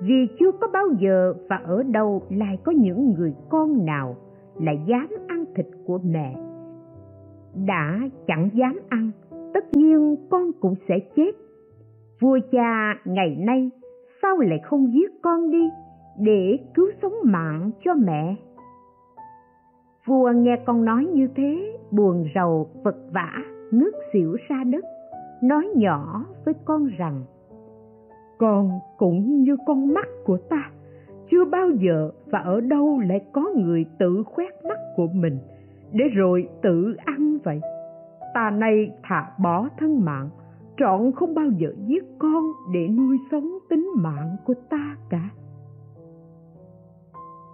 vì 0.00 0.26
chưa 0.38 0.52
có 0.52 0.68
bao 0.72 0.86
giờ 0.98 1.34
và 1.48 1.56
ở 1.56 1.82
đâu 1.82 2.22
lại 2.30 2.58
có 2.64 2.72
những 2.72 3.14
người 3.14 3.34
con 3.48 3.86
nào 3.86 4.16
lại 4.60 4.80
dám 4.86 5.08
ăn 5.28 5.44
thịt 5.54 5.66
của 5.86 5.98
mẹ. 6.04 6.34
Đã 7.66 8.00
chẳng 8.26 8.48
dám 8.54 8.80
ăn, 8.88 9.10
tất 9.54 9.64
nhiên 9.72 10.16
con 10.30 10.52
cũng 10.60 10.74
sẽ 10.88 10.98
chết. 11.16 11.32
Vua 12.20 12.38
cha 12.52 12.94
ngày 13.04 13.36
nay 13.38 13.70
sao 14.22 14.36
lại 14.36 14.58
không 14.64 14.92
giết 14.92 15.10
con 15.22 15.50
đi 15.50 15.68
để 16.18 16.58
cứu 16.74 16.86
sống 17.02 17.14
mạng 17.24 17.70
cho 17.84 17.94
mẹ? 17.94 18.36
Vua 20.06 20.32
nghe 20.34 20.56
con 20.64 20.84
nói 20.84 21.04
như 21.04 21.28
thế, 21.36 21.78
buồn 21.90 22.24
rầu, 22.34 22.68
vật 22.82 22.96
vã 23.12 23.30
ngước 23.70 23.94
xỉu 24.12 24.36
ra 24.48 24.64
đất, 24.64 24.84
nói 25.42 25.68
nhỏ 25.76 26.24
với 26.44 26.54
con 26.64 26.86
rằng, 26.98 27.22
con 28.38 28.70
cũng 28.98 29.42
như 29.42 29.56
con 29.66 29.94
mắt 29.94 30.08
của 30.24 30.36
ta, 30.36 30.70
chưa 31.30 31.44
bao 31.44 31.70
giờ 31.70 32.10
và 32.26 32.38
ở 32.38 32.60
đâu 32.60 33.00
lại 33.00 33.20
có 33.32 33.50
người 33.56 33.84
tự 33.98 34.22
khoét 34.26 34.64
mắt 34.68 34.78
của 34.96 35.06
mình 35.14 35.38
để 35.92 36.04
rồi 36.14 36.48
tự 36.62 36.94
ăn 37.04 37.38
vậy. 37.44 37.60
Ta 38.34 38.50
nay 38.50 38.90
thà 39.02 39.30
bỏ 39.42 39.68
thân 39.78 40.04
mạng, 40.04 40.28
trọn 40.76 41.12
không 41.12 41.34
bao 41.34 41.50
giờ 41.58 41.68
giết 41.86 42.04
con 42.18 42.44
để 42.74 42.88
nuôi 42.88 43.18
sống 43.30 43.58
tính 43.70 43.90
mạng 43.96 44.36
của 44.44 44.54
ta 44.70 44.96
cả. 45.10 45.28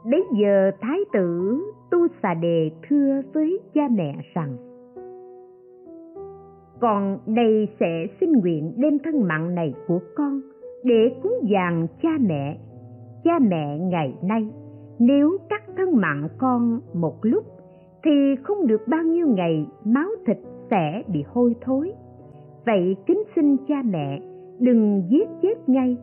Bây 0.04 0.22
giờ 0.40 0.70
thái 0.80 0.98
tử 1.12 1.60
tu 1.90 1.98
xà 2.22 2.34
đề 2.34 2.70
thưa 2.88 3.22
với 3.32 3.60
cha 3.74 3.88
mẹ 3.90 4.14
rằng, 4.34 4.56
Con 6.80 7.18
đây 7.26 7.68
sẽ 7.80 8.06
xin 8.20 8.32
nguyện 8.32 8.72
đem 8.76 8.98
thân 8.98 9.28
mạng 9.28 9.54
này 9.54 9.74
của 9.88 10.00
con 10.16 10.40
để 10.84 11.14
cúng 11.22 11.38
dường 11.42 11.86
cha 12.02 12.10
mẹ. 12.20 12.58
Cha 13.24 13.38
mẹ 13.38 13.78
ngày 13.78 14.14
nay 14.22 14.48
nếu 14.98 15.38
cắt 15.48 15.62
thân 15.76 15.96
mạng 15.96 16.28
con 16.38 16.80
một 16.94 17.14
lúc, 17.22 17.44
thì 18.04 18.36
không 18.42 18.66
được 18.66 18.88
bao 18.88 19.02
nhiêu 19.02 19.26
ngày 19.28 19.66
máu 19.84 20.08
thịt 20.26 20.38
sẽ 20.70 21.02
bị 21.12 21.24
hôi 21.28 21.54
thối. 21.60 21.92
Vậy 22.66 22.96
kính 23.06 23.22
xin 23.36 23.56
cha 23.68 23.82
mẹ 23.84 24.20
đừng 24.58 25.02
giết 25.10 25.28
chết 25.42 25.68
ngay, 25.68 25.96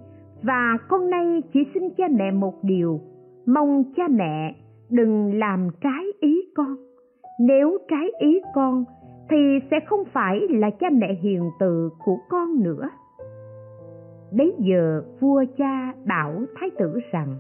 và 0.44 0.78
con 0.90 1.10
nay 1.10 1.44
chỉ 1.54 1.60
xin 1.74 1.90
cha 1.98 2.08
mẹ 2.12 2.32
một 2.32 2.54
điều 2.64 3.00
mong 3.48 3.84
cha 3.96 4.04
mẹ 4.10 4.56
đừng 4.90 5.40
làm 5.40 5.70
trái 5.82 6.06
ý 6.20 6.42
con. 6.56 6.76
Nếu 7.40 7.78
trái 7.90 8.12
ý 8.20 8.42
con 8.56 8.86
thì 9.30 9.38
sẽ 9.72 9.80
không 9.86 10.04
phải 10.14 10.40
là 10.50 10.70
cha 10.70 10.90
mẹ 10.94 11.14
hiền 11.22 11.50
từ 11.60 11.90
của 12.06 12.18
con 12.30 12.64
nữa. 12.64 12.90
Bấy 14.38 14.54
giờ 14.60 15.04
vua 15.20 15.44
cha 15.58 15.94
bảo 16.06 16.34
thái 16.60 16.70
tử 16.78 17.00
rằng, 17.12 17.36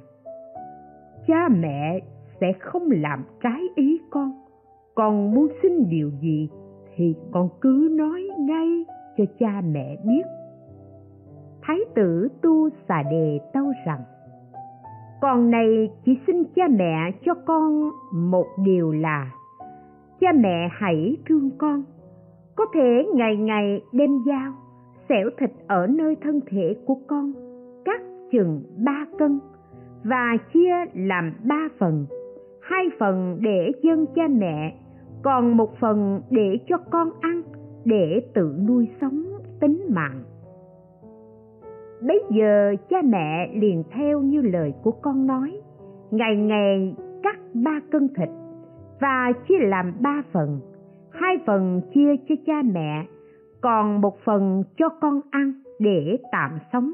cha 1.28 1.50
mẹ 1.50 2.00
sẽ 2.42 2.54
không 2.60 2.92
làm 2.92 3.24
trái 3.44 3.62
ý 3.76 4.02
con. 4.10 4.32
Con 4.96 5.32
muốn 5.32 5.48
xin 5.62 5.90
điều 5.90 6.12
gì 6.22 6.50
thì 6.96 7.16
con 7.32 7.50
cứ 7.62 7.90
nói 7.92 8.28
ngay 8.40 8.86
cho 9.18 9.24
cha 9.40 9.62
mẹ 9.72 9.98
biết. 10.08 10.24
Thái 11.62 11.78
tử 11.96 12.28
tu 12.42 12.70
xà 12.88 13.04
đề 13.12 13.40
tâu 13.54 13.72
rằng 13.86 14.02
con 15.22 15.52
này 15.52 15.90
chỉ 16.06 16.20
xin 16.28 16.44
cha 16.56 16.68
mẹ 16.68 17.12
cho 17.26 17.34
con 17.34 17.92
một 18.14 18.48
điều 18.66 18.92
là, 18.92 19.32
cha 20.20 20.28
mẹ 20.36 20.70
hãy 20.72 21.18
thương 21.30 21.50
con. 21.58 21.84
Có 22.56 22.66
thể 22.74 23.06
ngày 23.14 23.38
ngày 23.38 23.82
đem 23.94 24.10
dao 24.26 24.54
xẻo 25.10 25.30
thịt 25.40 25.52
ở 25.68 25.88
nơi 25.88 26.16
thân 26.22 26.40
thể 26.48 26.76
của 26.86 26.98
con, 27.08 27.34
cắt 27.86 28.02
chừng 28.32 28.64
ba 28.86 29.06
cân 29.20 29.40
và 30.04 30.38
chia 30.54 30.74
làm 30.94 31.34
ba 31.44 31.68
phần. 31.80 32.06
Hai 32.62 32.86
phần 33.00 33.38
để 33.42 33.72
dâng 33.84 34.06
cha 34.16 34.28
mẹ, 34.28 34.76
còn 35.24 35.58
một 35.58 35.80
phần 35.80 36.22
để 36.32 36.58
cho 36.68 36.78
con 36.78 37.10
ăn 37.22 37.42
để 37.86 38.22
tự 38.34 38.56
nuôi 38.68 38.88
sống 39.02 39.24
tính 39.60 39.82
mạng 39.90 40.24
bấy 42.02 42.24
giờ 42.30 42.76
cha 42.90 42.98
mẹ 43.04 43.50
liền 43.54 43.84
theo 43.92 44.22
như 44.22 44.42
lời 44.42 44.74
của 44.84 44.92
con 44.92 45.28
nói. 45.28 45.62
Ngày 46.12 46.36
ngày 46.36 46.96
cắt 47.24 47.40
ba 47.54 47.80
cân 47.92 48.08
thịt 48.08 48.30
và 49.00 49.32
chia 49.48 49.60
làm 49.60 49.94
ba 50.00 50.24
phần. 50.32 50.60
Hai 51.12 51.38
phần 51.46 51.82
chia 51.94 52.16
cho 52.30 52.36
cha 52.46 52.62
mẹ, 52.74 53.06
còn 53.62 54.02
một 54.02 54.20
phần 54.26 54.64
cho 54.78 54.90
con 54.90 55.22
ăn 55.32 55.54
để 55.80 56.18
tạm 56.32 56.52
sống, 56.74 56.92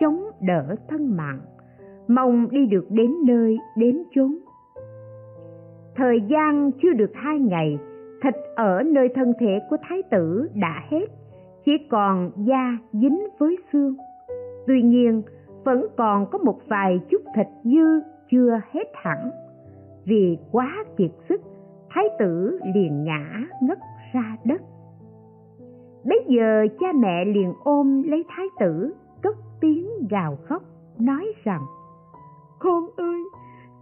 chống 0.00 0.24
đỡ 0.40 0.76
thân 0.88 1.16
mạng. 1.16 1.40
Mong 2.08 2.48
đi 2.50 2.66
được 2.66 2.86
đến 2.90 3.12
nơi, 3.26 3.58
đến 3.76 4.02
chốn. 4.14 4.38
Thời 5.96 6.20
gian 6.20 6.70
chưa 6.82 6.92
được 6.92 7.10
hai 7.14 7.38
ngày, 7.38 7.78
thịt 8.22 8.34
ở 8.56 8.82
nơi 8.82 9.08
thân 9.14 9.32
thể 9.40 9.60
của 9.70 9.76
thái 9.88 10.02
tử 10.10 10.48
đã 10.54 10.82
hết, 10.90 11.06
chỉ 11.64 11.72
còn 11.90 12.30
da 12.36 12.78
dính 12.92 13.26
với 13.38 13.56
xương 13.72 13.96
tuy 14.66 14.82
nhiên, 14.82 15.22
vẫn 15.64 15.86
còn 15.96 16.26
có 16.30 16.38
một 16.38 16.58
vài 16.68 17.00
chút 17.10 17.22
thịt 17.36 17.46
dư 17.64 18.00
chưa 18.30 18.60
hết 18.70 18.88
hẳn. 18.94 19.30
Vì 20.04 20.38
quá 20.52 20.84
kiệt 20.96 21.10
sức, 21.28 21.40
thái 21.90 22.04
tử 22.18 22.58
liền 22.74 23.04
ngã 23.04 23.46
ngất 23.62 23.78
ra 24.12 24.36
đất. 24.44 24.62
Bấy 26.04 26.24
giờ 26.28 26.66
cha 26.80 26.86
mẹ 27.00 27.24
liền 27.24 27.52
ôm 27.64 28.02
lấy 28.02 28.24
thái 28.28 28.46
tử, 28.60 28.94
cất 29.22 29.36
tiếng 29.60 29.88
gào 30.10 30.38
khóc, 30.44 30.62
nói 30.98 31.32
rằng, 31.44 31.62
con 32.58 32.86
ơi, 32.96 33.24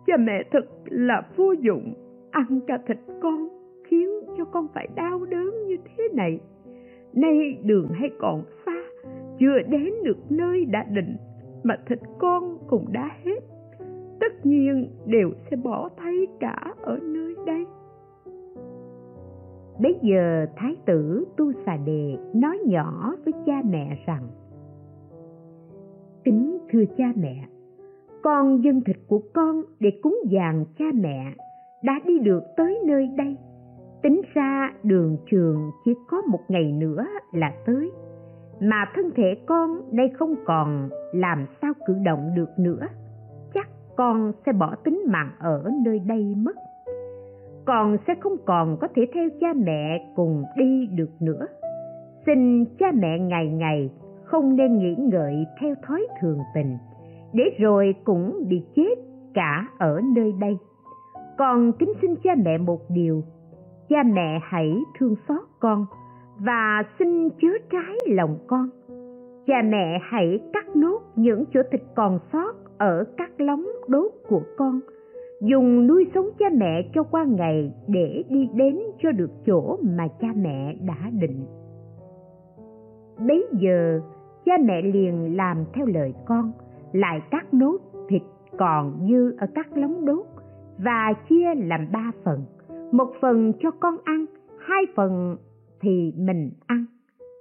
cha 0.07 0.17
mẹ 0.17 0.43
thật 0.53 0.65
là 0.85 1.23
vô 1.37 1.53
dụng. 1.53 1.95
Ăn 2.31 2.61
cả 2.67 2.79
thịt 2.87 2.99
con 3.23 3.49
khiến 3.85 4.09
cho 4.39 4.45
con 4.45 4.69
phải 4.75 4.89
đau 4.95 5.25
đớn 5.25 5.67
như 5.67 5.77
thế 5.85 6.09
này. 6.15 6.41
Nay 7.13 7.59
đường 7.63 7.89
hay 7.89 8.11
còn 8.19 8.45
xa 8.67 8.82
chưa 9.39 9.63
đến 9.69 9.93
được 10.05 10.19
nơi 10.31 10.65
đã 10.65 10.83
định 10.83 11.17
mà 11.63 11.77
thịt 11.89 11.99
con 12.19 12.59
cũng 12.69 12.93
đã 12.93 13.11
hết. 13.25 13.41
Tất 14.21 14.47
nhiên 14.47 14.89
đều 15.07 15.31
sẽ 15.51 15.57
bỏ 15.57 15.89
thay 15.97 16.27
cả 16.41 16.75
ở 16.83 16.99
nơi 17.03 17.35
đây. 17.47 17.67
Bây 19.81 19.99
giờ 20.03 20.47
thái 20.57 20.77
tử 20.87 21.25
Tu 21.37 21.53
Xà 21.67 21.77
Đề 21.77 22.17
nói 22.35 22.59
nhỏ 22.67 23.15
với 23.25 23.33
cha 23.47 23.63
mẹ 23.65 23.99
rằng 24.07 24.29
Kính 26.25 26.59
thưa 26.73 26.85
cha 26.97 27.13
mẹ, 27.17 27.47
con 28.23 28.65
dân 28.65 28.81
thịt 28.87 28.97
của 29.09 29.21
con 29.35 29.63
để 29.81 29.91
cúng 30.03 30.19
dường 30.27 30.65
cha 30.79 30.85
mẹ 30.95 31.33
đã 31.83 32.01
đi 32.07 32.19
được 32.19 32.43
tới 32.57 32.79
nơi 32.87 33.07
đây. 33.17 33.37
Tính 34.03 34.21
ra 34.35 34.73
đường 34.83 35.17
trường 35.31 35.71
chỉ 35.85 35.95
có 36.09 36.23
một 36.23 36.41
ngày 36.49 36.73
nữa 36.73 37.07
là 37.33 37.55
tới, 37.67 37.91
mà 38.61 38.85
thân 38.95 39.11
thể 39.17 39.35
con 39.47 39.83
đây 39.93 40.11
không 40.19 40.35
còn, 40.45 40.89
làm 41.13 41.47
sao 41.63 41.73
cử 41.87 41.95
động 42.05 42.31
được 42.37 42.51
nữa. 42.59 42.87
Chắc 43.55 43.69
con 43.97 44.33
sẽ 44.47 44.53
bỏ 44.53 44.75
tính 44.85 45.03
mạng 45.07 45.31
ở 45.39 45.71
nơi 45.85 45.99
đây 45.99 46.35
mất. 46.37 46.57
Con 47.65 47.97
sẽ 48.07 48.15
không 48.21 48.37
còn 48.47 48.77
có 48.81 48.89
thể 48.95 49.07
theo 49.15 49.29
cha 49.41 49.53
mẹ 49.57 50.13
cùng 50.17 50.45
đi 50.57 50.87
được 50.87 51.11
nữa. 51.21 51.47
Xin 52.27 52.65
cha 52.79 52.87
mẹ 52.95 53.19
ngày 53.19 53.49
ngày 53.49 53.91
không 54.25 54.57
nên 54.57 54.79
nghĩ 54.79 54.95
ngợi 54.99 55.47
theo 55.61 55.75
thói 55.87 56.07
thường 56.21 56.39
tình, 56.55 56.79
để 57.33 57.45
rồi 57.59 57.95
cũng 58.05 58.45
bị 58.49 58.65
chết 58.77 58.95
cả 59.35 59.69
ở 59.79 60.01
nơi 60.17 60.33
đây. 60.41 60.59
Con 61.39 61.73
kính 61.79 61.93
xin 62.03 62.15
cha 62.25 62.31
mẹ 62.45 62.59
một 62.59 62.81
điều, 62.89 63.23
cha 63.89 64.03
mẹ 64.03 64.39
hãy 64.43 64.75
thương 64.99 65.15
xót 65.29 65.43
con 65.61 65.87
và 66.45 66.83
xin 66.99 67.31
chứa 67.31 67.59
trái 67.71 67.97
lòng 68.07 68.39
con. 68.47 68.69
Cha 69.47 69.63
mẹ 69.65 69.99
hãy 70.03 70.41
cắt 70.53 70.77
nốt 70.77 71.01
những 71.17 71.45
chỗ 71.55 71.61
thịt 71.73 71.81
còn 71.95 72.19
sót 72.33 72.53
ở 72.79 73.05
các 73.17 73.41
lóng 73.41 73.67
đốt 73.89 74.13
của 74.29 74.43
con. 74.57 74.81
Dùng 75.41 75.87
nuôi 75.87 76.07
sống 76.15 76.27
cha 76.39 76.47
mẹ 76.57 76.91
cho 76.95 77.03
qua 77.03 77.25
ngày 77.25 77.73
để 77.89 78.25
đi 78.29 78.49
đến 78.55 78.79
cho 79.03 79.13
được 79.13 79.31
chỗ 79.47 79.79
mà 79.83 80.09
cha 80.21 80.29
mẹ 80.37 80.77
đã 80.87 81.11
định. 81.21 81.47
Bấy 83.29 83.47
giờ, 83.53 84.01
cha 84.45 84.53
mẹ 84.65 84.83
liền 84.83 85.37
làm 85.37 85.57
theo 85.75 85.87
lời 85.87 86.15
con, 86.27 86.53
lại 86.93 87.21
cắt 87.31 87.55
nốt 87.55 87.79
thịt 88.09 88.23
còn 88.59 89.07
dư 89.11 89.37
ở 89.39 89.47
các 89.55 89.77
lóng 89.77 90.05
đốt 90.05 90.27
và 90.79 91.13
chia 91.29 91.55
làm 91.55 91.87
ba 91.93 92.11
phần. 92.25 92.41
Một 92.93 93.13
phần 93.21 93.53
cho 93.61 93.71
con 93.71 93.97
ăn, 94.05 94.25
hai 94.59 94.83
phần 94.97 95.37
thì 95.83 96.13
mình 96.17 96.51
ăn. 96.67 96.85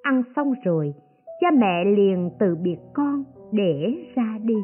Ăn 0.01 0.23
xong 0.35 0.53
rồi, 0.63 0.93
cha 1.41 1.47
mẹ 1.57 1.85
liền 1.85 2.29
từ 2.39 2.55
biệt 2.55 2.77
con 2.93 3.23
để 3.51 3.93
ra 4.15 4.37
đi. 4.43 4.57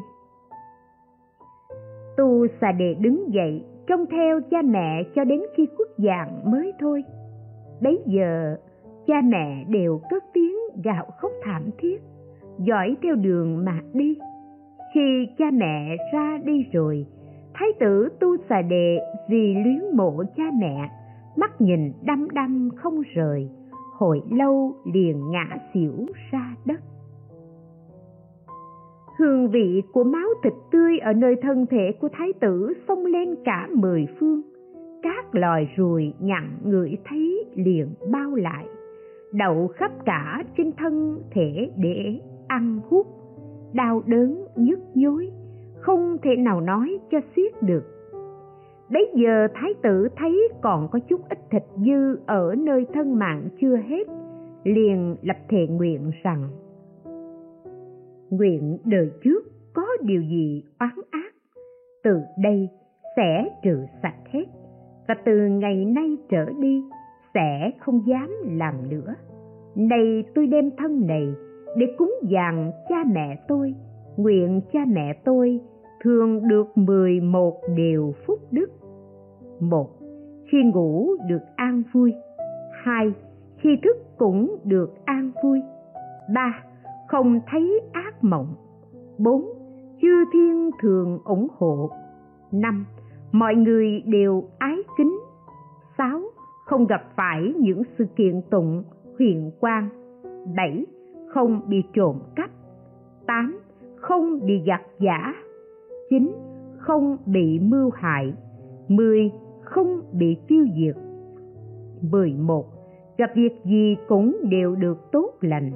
Tu 2.16 2.46
xà 2.60 2.72
đề 2.72 2.94
đứng 2.94 3.34
dậy, 3.34 3.64
trông 3.86 4.06
theo 4.10 4.40
cha 4.50 4.62
mẹ 4.62 5.02
cho 5.14 5.24
đến 5.24 5.40
khi 5.56 5.66
khuất 5.76 5.88
dạng 5.98 6.50
mới 6.50 6.72
thôi. 6.80 7.04
Bấy 7.82 7.98
giờ, 8.06 8.56
cha 9.06 9.14
mẹ 9.24 9.64
đều 9.68 10.00
cất 10.10 10.24
tiếng 10.32 10.56
gạo 10.84 11.06
khóc 11.18 11.32
thảm 11.42 11.70
thiết, 11.78 12.02
dõi 12.58 12.96
theo 13.02 13.14
đường 13.14 13.64
mà 13.64 13.80
đi. 13.92 14.16
Khi 14.94 15.28
cha 15.38 15.50
mẹ 15.52 15.96
ra 16.12 16.38
đi 16.44 16.66
rồi, 16.72 17.06
thái 17.54 17.68
tử 17.80 18.08
tu 18.20 18.36
xà 18.48 18.62
đề 18.62 18.98
vì 19.28 19.54
luyến 19.54 19.96
mộ 19.96 20.22
cha 20.36 20.44
mẹ, 20.60 20.90
mắt 21.36 21.60
nhìn 21.60 21.92
đăm 22.02 22.28
đăm 22.32 22.68
không 22.76 23.02
rời 23.14 23.48
hồi 23.98 24.22
lâu 24.30 24.74
liền 24.84 25.30
ngã 25.30 25.58
xỉu 25.74 25.92
ra 26.30 26.56
đất. 26.64 26.80
Hương 29.18 29.50
vị 29.50 29.82
của 29.92 30.04
máu 30.04 30.28
thịt 30.42 30.52
tươi 30.70 30.98
ở 30.98 31.12
nơi 31.12 31.36
thân 31.42 31.66
thể 31.66 31.92
của 32.00 32.08
thái 32.12 32.32
tử 32.40 32.72
xông 32.88 33.06
lên 33.06 33.34
cả 33.44 33.68
mười 33.74 34.06
phương. 34.20 34.42
Các 35.02 35.34
loài 35.34 35.68
ruồi 35.76 36.12
nhặn 36.20 36.58
ngửi 36.64 36.96
thấy 37.04 37.44
liền 37.54 37.88
bao 38.12 38.34
lại. 38.34 38.66
Đậu 39.32 39.68
khắp 39.68 39.92
cả 40.04 40.42
trên 40.56 40.72
thân 40.72 41.22
thể 41.30 41.70
để 41.76 42.20
ăn 42.48 42.80
hút. 42.88 43.06
Đau 43.72 44.02
đớn 44.06 44.44
nhức 44.56 44.78
nhối, 44.94 45.30
không 45.80 46.16
thể 46.22 46.36
nào 46.36 46.60
nói 46.60 46.98
cho 47.10 47.18
xiết 47.36 47.62
được 47.62 47.97
bấy 48.90 49.12
giờ 49.14 49.48
thái 49.54 49.74
tử 49.82 50.08
thấy 50.16 50.48
còn 50.62 50.88
có 50.88 50.98
chút 50.98 51.20
ít 51.28 51.38
thịt 51.50 51.62
dư 51.76 52.18
ở 52.26 52.54
nơi 52.58 52.86
thân 52.94 53.18
mạng 53.18 53.48
chưa 53.60 53.76
hết, 53.76 54.08
liền 54.64 55.16
lập 55.22 55.36
thệ 55.48 55.66
nguyện 55.66 56.10
rằng, 56.22 56.48
nguyện 58.30 58.78
đời 58.84 59.10
trước 59.24 59.44
có 59.72 59.86
điều 60.02 60.22
gì 60.22 60.64
oán 60.80 60.94
ác, 61.10 61.34
từ 62.04 62.20
đây 62.42 62.68
sẽ 63.16 63.48
trừ 63.62 63.84
sạch 64.02 64.18
hết, 64.32 64.44
và 65.08 65.14
từ 65.24 65.32
ngày 65.36 65.84
nay 65.84 66.16
trở 66.30 66.46
đi 66.60 66.82
sẽ 67.34 67.70
không 67.80 68.00
dám 68.06 68.30
làm 68.58 68.74
nữa. 68.90 69.14
Này 69.74 70.24
tôi 70.34 70.46
đem 70.46 70.70
thân 70.78 71.06
này 71.06 71.28
để 71.76 71.86
cúng 71.98 72.14
dường 72.22 72.70
cha 72.88 72.96
mẹ 73.14 73.44
tôi, 73.48 73.74
nguyện 74.16 74.60
cha 74.72 74.80
mẹ 74.88 75.20
tôi 75.24 75.60
thường 76.00 76.48
được 76.48 76.78
mười 76.78 77.20
một 77.20 77.60
điều 77.76 78.14
phúc 78.26 78.38
đức 78.50 78.70
một, 79.60 79.90
khi 80.46 80.58
ngủ 80.74 81.08
được 81.28 81.42
an 81.56 81.82
vui. 81.92 82.12
Hai, 82.82 83.12
khi 83.56 83.78
thức 83.84 83.96
cũng 84.18 84.56
được 84.64 85.04
an 85.04 85.30
vui. 85.44 85.60
Ba, 86.34 86.64
không 87.08 87.40
thấy 87.46 87.80
ác 87.92 88.24
mộng. 88.24 88.54
Bốn, 89.18 89.44
chư 90.02 90.24
thiên 90.32 90.70
thường 90.82 91.18
ủng 91.24 91.48
hộ. 91.58 91.90
Năm, 92.52 92.86
mọi 93.32 93.54
người 93.54 94.02
đều 94.06 94.44
ái 94.58 94.76
kính. 94.98 95.18
Sáu, 95.98 96.20
không 96.66 96.86
gặp 96.86 97.02
phải 97.16 97.54
những 97.58 97.82
sự 97.98 98.04
kiện 98.16 98.42
tụng, 98.50 98.84
huyền 99.18 99.50
quang. 99.60 99.88
Bảy, 100.56 100.86
không 101.28 101.60
bị 101.68 101.82
trộm 101.92 102.18
cắp. 102.36 102.50
Tám, 103.26 103.58
không 103.96 104.46
bị 104.46 104.62
giặc 104.66 104.82
giả. 104.98 105.34
Chín, 106.10 106.32
không 106.78 107.16
bị 107.26 107.58
mưu 107.62 107.90
hại. 107.94 108.32
Mười 108.88 109.30
không 109.70 110.00
bị 110.12 110.36
tiêu 110.48 110.66
diệt. 110.76 110.96
Mười 112.12 112.32
một 112.32 112.64
gặp 113.18 113.30
việc 113.34 113.52
gì 113.64 113.96
cũng 114.08 114.36
đều 114.50 114.76
được 114.76 114.98
tốt 115.12 115.32
lành. 115.40 115.70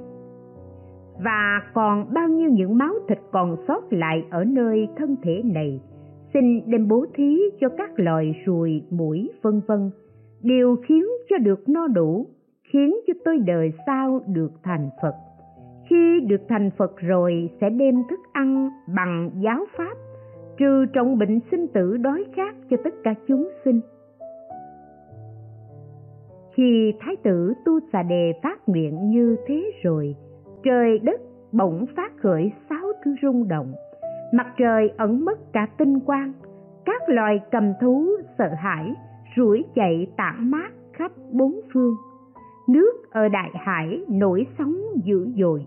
Và 1.25 1.63
còn 1.75 2.15
bao 2.15 2.29
nhiêu 2.29 2.51
những 2.51 2.79
máu 2.79 2.95
thịt 3.09 3.19
còn 3.33 3.57
sót 3.69 3.93
lại 3.93 4.25
ở 4.31 4.45
nơi 4.45 4.89
thân 4.97 5.17
thể 5.23 5.43
này, 5.45 5.81
xin 6.35 6.71
đem 6.71 6.89
bố 6.89 7.07
thí 7.15 7.39
cho 7.61 7.69
các 7.69 7.91
loài 7.97 8.35
ruồi 8.45 8.83
mũi 8.91 9.31
vân 9.43 9.61
vân. 9.67 9.91
Đều 10.43 10.77
khiến 10.87 11.05
cho 11.31 11.39
được 11.39 11.69
no 11.69 11.87
đủ, 11.87 12.27
khiến 12.73 12.97
cho 13.07 13.13
tôi 13.25 13.39
đời 13.39 13.73
sau 13.87 14.21
được 14.27 14.53
thành 14.63 14.89
phật. 15.03 15.15
Khi 15.91 16.21
được 16.21 16.41
thành 16.49 16.71
phật 16.79 16.97
rồi 16.97 17.51
sẽ 17.61 17.71
đem 17.71 17.95
thức 18.11 18.21
ăn 18.33 18.71
bằng 18.95 19.31
giáo 19.35 19.65
pháp 19.77 19.95
trừ 20.63 20.87
trọng 20.93 21.19
bệnh 21.19 21.41
sinh 21.51 21.69
tử 21.69 21.97
đói 21.97 22.25
khát 22.37 22.55
cho 22.71 22.77
tất 22.85 22.95
cả 23.05 23.15
chúng 23.29 23.51
sinh. 23.65 23.81
Khi 26.55 26.93
thái 27.01 27.17
tử 27.17 27.53
tu 27.65 27.73
xà 27.93 28.03
đề 28.03 28.33
phát 28.43 28.69
nguyện 28.69 29.11
như 29.11 29.37
thế 29.47 29.73
rồi, 29.83 30.17
trời 30.65 30.99
đất 30.99 31.21
bỗng 31.53 31.87
phát 31.97 32.13
khởi 32.23 32.53
sáu 32.71 32.87
thứ 33.05 33.15
rung 33.23 33.49
động. 33.49 33.73
Mặt 34.33 34.47
trời 34.59 34.93
ẩn 34.97 35.25
mất 35.25 35.53
cả 35.53 35.69
tinh 35.79 36.01
quang, 36.01 36.33
các 36.85 37.03
loài 37.07 37.41
cầm 37.51 37.73
thú, 37.81 38.09
sợ 38.39 38.49
hãi, 38.59 38.95
rủi 39.37 39.65
chạy 39.75 40.07
tản 40.17 40.51
mát 40.51 40.71
khắp 40.93 41.13
bốn 41.33 41.61
phương. 41.75 41.95
Nước 42.69 42.93
ở 43.11 43.29
đại 43.29 43.51
hải 43.55 44.05
nổi 44.09 44.47
sóng 44.59 44.77
dữ 45.05 45.29
dội, 45.37 45.67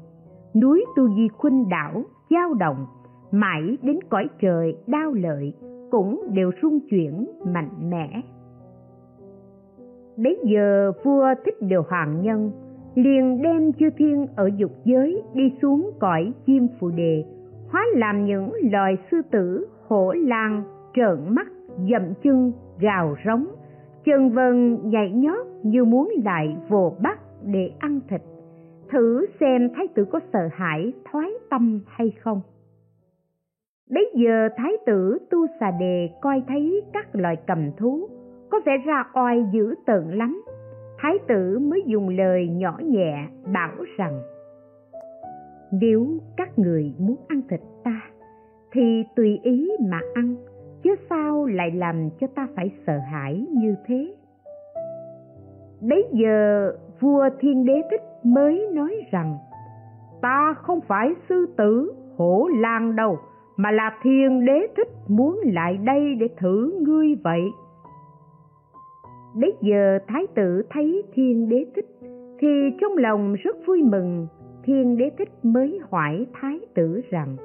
núi 0.61 0.85
tu 0.95 1.15
di 1.15 1.27
khuynh 1.27 1.69
đảo 1.69 2.03
dao 2.29 2.53
động 2.53 2.85
mãi 3.31 3.77
đến 3.81 3.99
cõi 4.09 4.27
trời 4.41 4.75
đau 4.87 5.13
lợi 5.13 5.53
cũng 5.91 6.23
đều 6.33 6.51
rung 6.61 6.79
chuyển 6.89 7.27
mạnh 7.45 7.89
mẽ. 7.89 8.21
Bấy 10.17 10.39
giờ 10.43 10.91
vua 11.03 11.33
thích 11.45 11.55
điều 11.61 11.83
hoàng 11.89 12.21
nhân 12.21 12.51
liền 12.95 13.41
đem 13.41 13.73
chư 13.73 13.89
thiên 13.97 14.27
ở 14.35 14.49
dục 14.57 14.71
giới 14.83 15.21
đi 15.33 15.53
xuống 15.61 15.91
cõi 15.99 16.33
chim 16.45 16.67
phù 16.79 16.89
đề, 16.89 17.23
hóa 17.69 17.85
làm 17.95 18.25
những 18.25 18.51
loài 18.71 18.97
sư 19.11 19.21
tử, 19.31 19.67
hổ, 19.87 20.11
lang, 20.11 20.63
trợn 20.95 21.35
mắt, 21.35 21.47
dậm 21.91 22.13
chân, 22.23 22.51
gào 22.79 23.15
rống, 23.25 23.45
chân 24.05 24.29
vân, 24.29 24.77
nhảy 24.89 25.11
nhót 25.11 25.47
như 25.63 25.85
muốn 25.85 26.11
lại 26.25 26.57
vồ 26.69 26.95
bắt 27.03 27.19
để 27.43 27.71
ăn 27.79 27.99
thịt. 28.09 28.21
Thử 28.91 29.25
xem 29.39 29.69
thái 29.75 29.87
tử 29.95 30.05
có 30.05 30.19
sợ 30.33 30.49
hãi, 30.51 30.93
thoái 31.11 31.29
tâm 31.49 31.79
hay 31.87 32.11
không. 32.21 32.41
Bây 33.89 34.11
giờ 34.15 34.49
thái 34.57 34.71
tử 34.85 35.17
tu 35.31 35.47
xà 35.59 35.71
đề 35.71 36.09
coi 36.21 36.43
thấy 36.47 36.81
các 36.93 37.07
loài 37.13 37.37
cầm 37.47 37.71
thú 37.77 38.09
có 38.49 38.59
vẻ 38.65 38.71
ra 38.85 39.03
oai 39.13 39.45
dữ 39.53 39.75
tợn 39.85 40.03
lắm. 40.11 40.43
Thái 40.97 41.13
tử 41.27 41.59
mới 41.59 41.83
dùng 41.85 42.09
lời 42.09 42.47
nhỏ 42.47 42.77
nhẹ 42.83 43.27
bảo 43.53 43.75
rằng, 43.97 44.21
nếu 45.71 46.07
các 46.37 46.59
người 46.59 46.93
muốn 46.99 47.15
ăn 47.27 47.41
thịt 47.49 47.59
ta, 47.83 48.01
thì 48.71 49.03
tùy 49.15 49.39
ý 49.43 49.71
mà 49.89 49.99
ăn, 50.13 50.35
chứ 50.83 50.95
sao 51.09 51.45
lại 51.45 51.71
làm 51.71 52.09
cho 52.19 52.27
ta 52.35 52.47
phải 52.55 52.71
sợ 52.87 52.97
hãi 53.11 53.47
như 53.51 53.75
thế? 53.85 54.15
Bấy 55.81 56.05
giờ 56.11 56.71
vua 56.99 57.29
thiên 57.39 57.65
đế 57.65 57.81
thích 57.91 58.03
mới 58.23 58.67
nói 58.73 58.95
rằng, 59.11 59.37
ta 60.21 60.53
không 60.57 60.81
phải 60.81 61.09
sư 61.29 61.45
tử 61.57 61.93
hổ 62.17 62.47
lang 62.61 62.95
đâu 62.95 63.17
mà 63.57 63.71
là 63.71 63.91
thiên 64.01 64.45
đế 64.45 64.67
thích 64.77 64.89
muốn 65.07 65.39
lại 65.43 65.77
đây 65.77 66.15
để 66.15 66.27
thử 66.37 66.73
ngươi 66.81 67.15
vậy. 67.23 67.41
Bấy 69.35 69.53
giờ 69.61 69.99
thái 70.07 70.27
tử 70.35 70.63
thấy 70.69 71.03
thiên 71.13 71.49
đế 71.49 71.65
thích, 71.75 71.85
thì 72.39 72.47
trong 72.81 72.97
lòng 72.97 73.35
rất 73.43 73.55
vui 73.65 73.83
mừng. 73.83 74.27
Thiên 74.63 74.97
đế 74.97 75.09
thích 75.17 75.29
mới 75.43 75.79
hỏi 75.91 76.25
thái 76.33 76.59
tử 76.75 77.01
rằng, 77.09 77.35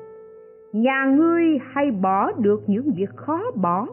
nhà 0.73 1.05
ngươi 1.16 1.59
hay 1.73 1.90
bỏ 1.90 2.33
được 2.33 2.62
những 2.66 2.90
việc 2.96 3.11
khó 3.16 3.42
bỏ? 3.55 3.87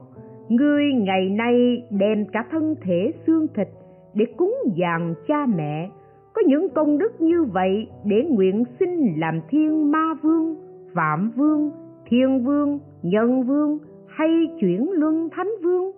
Ngươi 0.50 0.94
ngày 0.94 1.30
nay 1.30 1.84
đem 1.92 2.26
cả 2.34 2.46
thân 2.52 2.76
thể 2.82 3.14
xương 3.28 3.48
thịt 3.56 3.68
để 4.14 4.26
cúng 4.38 4.56
dường 4.76 5.14
cha 5.28 5.46
mẹ. 5.46 5.90
Có 6.34 6.42
những 6.46 6.70
công 6.70 6.98
đức 6.98 7.22
như 7.22 7.44
vậy 7.44 7.88
để 8.06 8.24
nguyện 8.30 8.64
xin 8.80 8.90
làm 9.18 9.42
thiên 9.50 9.92
ma 9.92 10.14
vương, 10.24 10.56
phạm 10.94 11.32
vương 11.36 11.72
thiên 12.10 12.44
vương, 12.44 12.80
nhân 13.02 13.44
vương 13.44 13.78
hay 14.08 14.30
chuyển 14.60 14.90
luân 14.92 15.30
thánh 15.32 15.50
vương? 15.64 15.92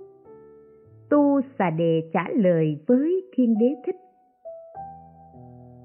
Tu 1.09 1.41
xà 1.59 1.69
đề 1.69 2.01
trả 2.13 2.25
lời 2.35 2.77
với 2.87 3.21
thiên 3.35 3.57
đế 3.59 3.75
thích. 3.85 3.95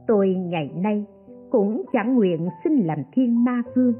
Tôi 0.07 0.29
ngày 0.29 0.71
nay 0.75 1.05
cũng 1.51 1.83
chẳng 1.93 2.15
nguyện 2.15 2.49
xin 2.65 2.73
làm 2.73 2.99
thiên 3.13 3.45
ma 3.45 3.63
vương, 3.77 3.93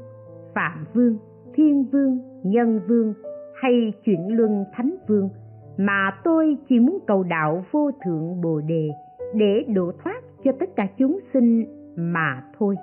phạm 0.55 0.85
vương, 0.93 1.17
thiên 1.53 1.85
vương, 1.91 2.19
nhân 2.43 2.79
vương 2.87 3.13
hay 3.61 3.93
chuyển 4.05 4.27
luân 4.27 4.65
thánh 4.73 4.95
vương, 5.07 5.29
mà 5.77 6.11
tôi 6.23 6.57
chỉ 6.69 6.79
muốn 6.79 6.99
cầu 7.07 7.23
đạo 7.23 7.65
vô 7.71 7.91
thượng 8.05 8.41
bồ 8.41 8.61
đề 8.61 8.89
để 9.33 9.65
độ 9.67 9.91
thoát 10.03 10.21
cho 10.43 10.51
tất 10.59 10.69
cả 10.75 10.87
chúng 10.97 11.19
sinh 11.33 11.65
mà 11.95 12.43
thôi. 12.59 12.75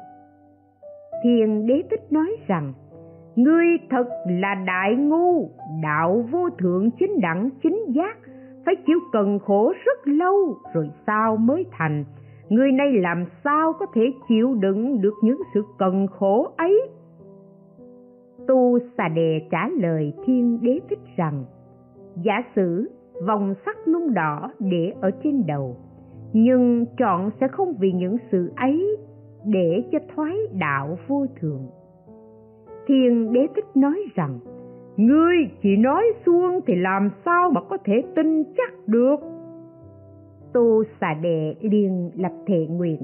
Thiên 1.24 1.66
đế 1.66 1.82
tích 1.90 2.12
nói 2.12 2.36
rằng 2.46 2.72
ngươi 3.36 3.66
thật 3.90 4.08
là 4.26 4.54
đại 4.66 4.94
ngu, 4.96 5.50
đạo 5.82 6.24
vô 6.30 6.50
thượng 6.58 6.90
chính 6.90 7.20
đẳng 7.20 7.50
chính 7.62 7.84
giác. 7.88 8.18
Phải 8.66 8.74
chịu 8.86 8.98
cần 9.12 9.38
khổ 9.38 9.72
rất 9.84 10.08
lâu 10.08 10.56
rồi 10.74 10.90
sao 11.06 11.36
mới 11.36 11.66
thành? 11.70 12.04
Người 12.48 12.72
này 12.72 12.92
làm 12.92 13.24
sao 13.44 13.72
có 13.72 13.86
thể 13.94 14.12
chịu 14.28 14.54
đựng 14.54 15.00
được 15.00 15.14
những 15.22 15.38
sự 15.54 15.62
cần 15.78 16.06
khổ 16.06 16.52
ấy? 16.56 16.82
Tu 18.46 18.78
xà 18.98 19.08
đề 19.08 19.40
trả 19.50 19.68
lời 19.80 20.12
thiên 20.26 20.58
đế 20.62 20.80
thích 20.90 20.98
rằng, 21.16 21.44
giả 22.16 22.42
sử 22.56 22.90
vòng 23.26 23.54
sắt 23.66 23.76
nung 23.88 24.14
đỏ 24.14 24.52
để 24.58 24.92
ở 25.00 25.10
trên 25.22 25.46
đầu, 25.46 25.76
nhưng 26.32 26.84
chọn 26.98 27.30
sẽ 27.40 27.48
không 27.48 27.74
vì 27.80 27.92
những 27.92 28.16
sự 28.32 28.52
ấy 28.56 28.96
để 29.44 29.84
cho 29.92 29.98
thoái 30.14 30.36
đạo 30.60 30.98
vô 31.08 31.26
thượng 31.40 31.66
thiên 32.86 33.32
đế 33.32 33.46
thích 33.56 33.76
nói 33.76 33.98
rằng, 34.14 34.38
ngươi 34.96 35.36
chỉ 35.62 35.76
nói 35.76 36.04
xuông 36.26 36.60
thì 36.66 36.74
làm 36.74 37.10
sao 37.24 37.50
mà 37.50 37.60
có 37.60 37.76
thể 37.84 38.02
tin 38.14 38.44
chắc 38.56 38.72
được? 38.86 39.16
Tu 40.52 40.82
xà 41.00 41.14
đệ 41.22 41.54
liền 41.60 42.10
lập 42.16 42.32
thệ 42.46 42.66
nguyện, 42.70 43.02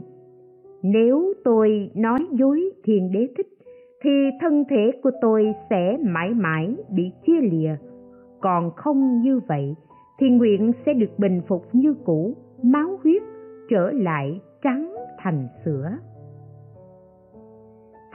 nếu 0.82 1.32
tôi 1.44 1.90
nói 1.94 2.18
dối 2.30 2.70
thiên 2.84 3.12
đế 3.12 3.28
thích, 3.36 3.48
thì 4.02 4.10
thân 4.40 4.64
thể 4.70 4.92
của 5.02 5.10
tôi 5.20 5.54
sẽ 5.70 5.96
mãi 6.00 6.30
mãi 6.34 6.76
bị 6.90 7.12
chia 7.26 7.40
lìa. 7.40 7.76
Còn 8.40 8.70
không 8.76 9.20
như 9.22 9.40
vậy, 9.48 9.74
thì 10.20 10.30
nguyện 10.30 10.72
sẽ 10.86 10.92
được 10.92 11.18
bình 11.18 11.40
phục 11.48 11.62
như 11.72 11.94
cũ, 12.04 12.34
máu 12.62 12.98
huyết 13.02 13.22
trở 13.70 13.90
lại 13.90 14.40
trắng 14.62 14.94
thành 15.18 15.48
sữa 15.64 15.90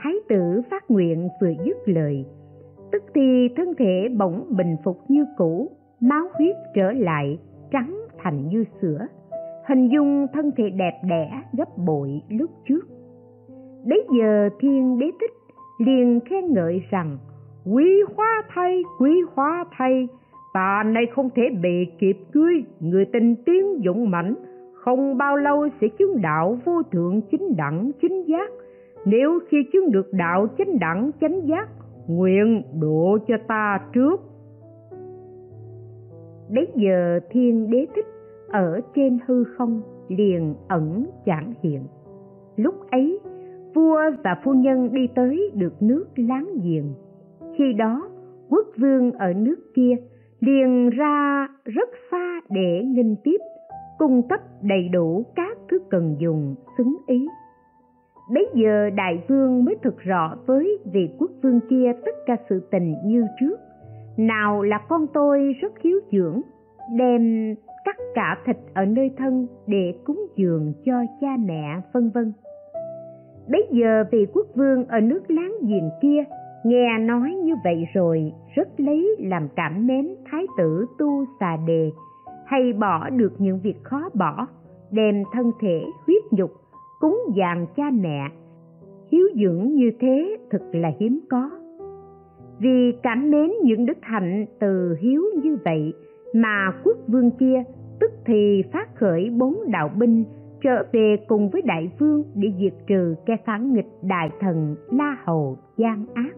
thái 0.04 0.14
tử 0.28 0.60
phát 0.70 0.90
nguyện 0.90 1.28
vừa 1.40 1.52
dứt 1.64 1.76
lời. 1.84 2.24
Tức 2.92 3.02
thì 3.14 3.48
thân 3.56 3.74
thể 3.78 4.08
bỗng 4.18 4.44
bình 4.56 4.76
phục 4.84 4.96
như 5.08 5.24
cũ, 5.36 5.70
máu 6.00 6.26
huyết 6.38 6.56
trở 6.74 6.92
lại, 6.92 7.38
trắng 7.72 7.98
thành 8.18 8.48
như 8.48 8.64
sữa. 8.82 8.98
Hình 9.68 9.88
dung 9.88 10.26
thân 10.32 10.50
thể 10.56 10.70
đẹp 10.70 11.00
đẽ, 11.08 11.42
gấp 11.52 11.78
bội 11.86 12.22
lúc 12.28 12.50
trước. 12.68 12.88
Bấy 13.84 14.06
giờ 14.18 14.48
thiên 14.60 14.98
đế 14.98 15.06
tích 15.20 15.32
liền 15.78 16.20
khen 16.20 16.52
ngợi 16.52 16.82
rằng, 16.90 17.18
quý 17.72 18.02
hóa 18.16 18.42
thay, 18.54 18.82
quý 19.00 19.10
hóa 19.34 19.64
thay, 19.76 20.08
ta 20.54 20.82
nay 20.86 21.04
không 21.14 21.30
thể 21.36 21.42
bị 21.62 21.86
kịp 21.98 22.16
ngươi, 22.34 22.64
người 22.80 23.04
tình 23.12 23.34
tiến 23.46 23.80
dũng 23.84 24.10
mãnh, 24.10 24.34
không 24.74 25.18
bao 25.18 25.36
lâu 25.36 25.68
sẽ 25.80 25.88
chứng 25.98 26.22
đạo 26.22 26.58
vô 26.64 26.82
thượng 26.92 27.20
chính 27.30 27.56
đẳng, 27.56 27.90
chính 28.02 28.24
giác 28.24 28.50
nếu 29.04 29.38
khi 29.48 29.58
chứng 29.72 29.90
được 29.90 30.12
đạo 30.12 30.46
chánh 30.58 30.78
đẳng, 30.78 31.10
chánh 31.20 31.40
giác, 31.46 31.68
nguyện 32.06 32.62
độ 32.80 33.18
cho 33.28 33.34
ta 33.48 33.80
trước. 33.92 34.20
Bấy 36.54 36.68
giờ 36.74 37.20
thiên 37.30 37.70
đế 37.70 37.86
thích 37.96 38.06
ở 38.48 38.80
trên 38.94 39.18
hư 39.26 39.44
không 39.44 39.82
liền 40.08 40.54
ẩn 40.68 41.06
chẳng 41.24 41.52
hiện. 41.62 41.82
Lúc 42.56 42.74
ấy, 42.90 43.18
vua 43.74 44.00
và 44.24 44.40
phu 44.44 44.52
nhân 44.52 44.92
đi 44.92 45.06
tới 45.14 45.50
được 45.54 45.82
nước 45.82 46.06
láng 46.16 46.48
giềng. 46.62 46.94
Khi 47.58 47.72
đó, 47.72 48.08
quốc 48.48 48.66
vương 48.78 49.12
ở 49.12 49.32
nước 49.32 49.56
kia 49.74 49.96
liền 50.40 50.90
ra 50.90 51.48
rất 51.64 51.88
xa 52.10 52.40
để 52.50 52.84
nghinh 52.84 53.16
tiếp, 53.24 53.38
cung 53.98 54.28
cấp 54.28 54.40
đầy 54.62 54.88
đủ 54.88 55.24
các 55.36 55.58
thứ 55.70 55.78
cần 55.90 56.16
dùng 56.18 56.54
xứng 56.78 56.96
ý 57.06 57.28
bấy 58.28 58.46
giờ 58.54 58.90
đại 58.90 59.22
vương 59.28 59.64
mới 59.64 59.76
thực 59.82 59.98
rõ 59.98 60.36
với 60.46 60.78
vị 60.92 61.10
quốc 61.18 61.30
vương 61.42 61.60
kia 61.70 61.92
tất 62.04 62.14
cả 62.26 62.36
sự 62.48 62.68
tình 62.70 62.94
như 63.04 63.24
trước. 63.40 63.56
Nào 64.16 64.62
là 64.62 64.78
con 64.88 65.06
tôi 65.14 65.52
rất 65.60 65.72
hiếu 65.82 66.00
dưỡng, 66.12 66.40
đem 66.96 67.54
cắt 67.84 67.96
cả 68.14 68.38
thịt 68.46 68.56
ở 68.74 68.84
nơi 68.84 69.10
thân 69.16 69.46
để 69.66 69.94
cúng 70.04 70.26
dường 70.36 70.72
cho 70.84 70.92
cha 71.20 71.36
mẹ, 71.38 71.80
vân 71.92 72.10
vân. 72.10 72.32
Bấy 73.50 73.68
giờ 73.70 74.04
vị 74.12 74.26
quốc 74.34 74.46
vương 74.54 74.86
ở 74.88 75.00
nước 75.00 75.22
láng 75.28 75.54
giềng 75.62 75.90
kia 76.02 76.24
nghe 76.64 76.98
nói 76.98 77.30
như 77.44 77.54
vậy 77.64 77.84
rồi, 77.94 78.32
rất 78.54 78.80
lấy 78.80 79.16
làm 79.18 79.48
cảm 79.56 79.86
mến 79.86 80.14
thái 80.30 80.46
tử 80.58 80.86
tu 80.98 81.24
xà 81.40 81.56
đề, 81.66 81.90
hay 82.46 82.72
bỏ 82.72 83.10
được 83.10 83.32
những 83.38 83.60
việc 83.60 83.76
khó 83.82 84.08
bỏ, 84.14 84.46
đem 84.90 85.24
thân 85.32 85.52
thể 85.60 85.82
huyết 86.06 86.22
nhục 86.30 86.50
cúng 87.04 87.20
dường 87.34 87.66
cha 87.76 87.90
mẹ. 87.90 88.28
Hiếu 89.12 89.28
dưỡng 89.34 89.74
như 89.74 89.90
thế 90.00 90.36
thật 90.50 90.62
là 90.72 90.90
hiếm 90.98 91.20
có. 91.30 91.50
Vì 92.58 92.92
cảm 93.02 93.30
mến 93.30 93.50
những 93.62 93.86
đức 93.86 93.98
hạnh 94.00 94.46
từ 94.60 94.96
hiếu 95.00 95.22
như 95.42 95.56
vậy 95.64 95.92
mà 96.34 96.72
quốc 96.84 96.96
vương 97.08 97.30
kia 97.30 97.62
tức 98.00 98.10
thì 98.26 98.62
phát 98.72 98.94
khởi 98.94 99.30
bốn 99.30 99.54
đạo 99.66 99.90
binh 99.98 100.24
trở 100.62 100.82
về 100.92 101.16
cùng 101.28 101.50
với 101.50 101.62
đại 101.62 101.90
vương 101.98 102.22
để 102.34 102.48
diệt 102.60 102.74
trừ 102.86 103.14
kẻ 103.26 103.36
phản 103.46 103.72
nghịch 103.72 103.88
đại 104.02 104.30
thần 104.40 104.76
la 104.90 105.16
hầu 105.24 105.58
gian 105.76 106.06
ác. 106.14 106.34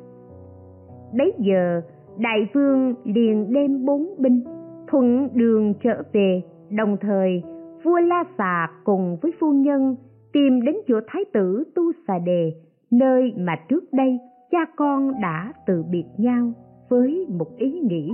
Bấy 1.18 1.32
giờ, 1.38 1.80
đại 2.18 2.48
vương 2.54 2.94
liền 3.04 3.52
đem 3.52 3.84
bốn 3.84 4.14
binh 4.18 4.40
thuận 4.88 5.28
đường 5.34 5.74
trở 5.82 6.02
về, 6.12 6.42
đồng 6.70 6.96
thời 7.00 7.42
vua 7.84 7.98
la 7.98 8.24
xà 8.38 8.68
cùng 8.84 9.16
với 9.22 9.32
phu 9.40 9.52
nhân 9.52 9.96
tìm 10.36 10.62
đến 10.62 10.76
chỗ 10.88 11.00
thái 11.06 11.24
tử 11.32 11.64
tu 11.74 11.82
xà 12.08 12.18
đề, 12.18 12.52
nơi 12.90 13.34
mà 13.36 13.56
trước 13.68 13.92
đây 13.92 14.18
cha 14.50 14.58
con 14.76 15.20
đã 15.20 15.52
từ 15.66 15.84
biệt 15.90 16.04
nhau 16.16 16.52
với 16.88 17.26
một 17.28 17.56
ý 17.56 17.80
nghĩ. 17.80 18.12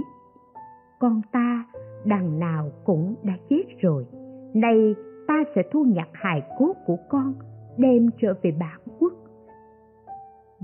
Con 1.00 1.20
ta 1.32 1.66
đằng 2.04 2.38
nào 2.38 2.70
cũng 2.84 3.14
đã 3.22 3.32
chết 3.50 3.62
rồi. 3.80 4.06
Nay 4.54 4.94
ta 5.28 5.44
sẽ 5.54 5.62
thu 5.72 5.84
nhặt 5.84 6.08
hài 6.12 6.42
cốt 6.58 6.72
của 6.86 6.96
con, 7.08 7.34
đem 7.76 8.10
trở 8.20 8.34
về 8.42 8.50
bản 8.60 8.80
quốc. 8.98 9.12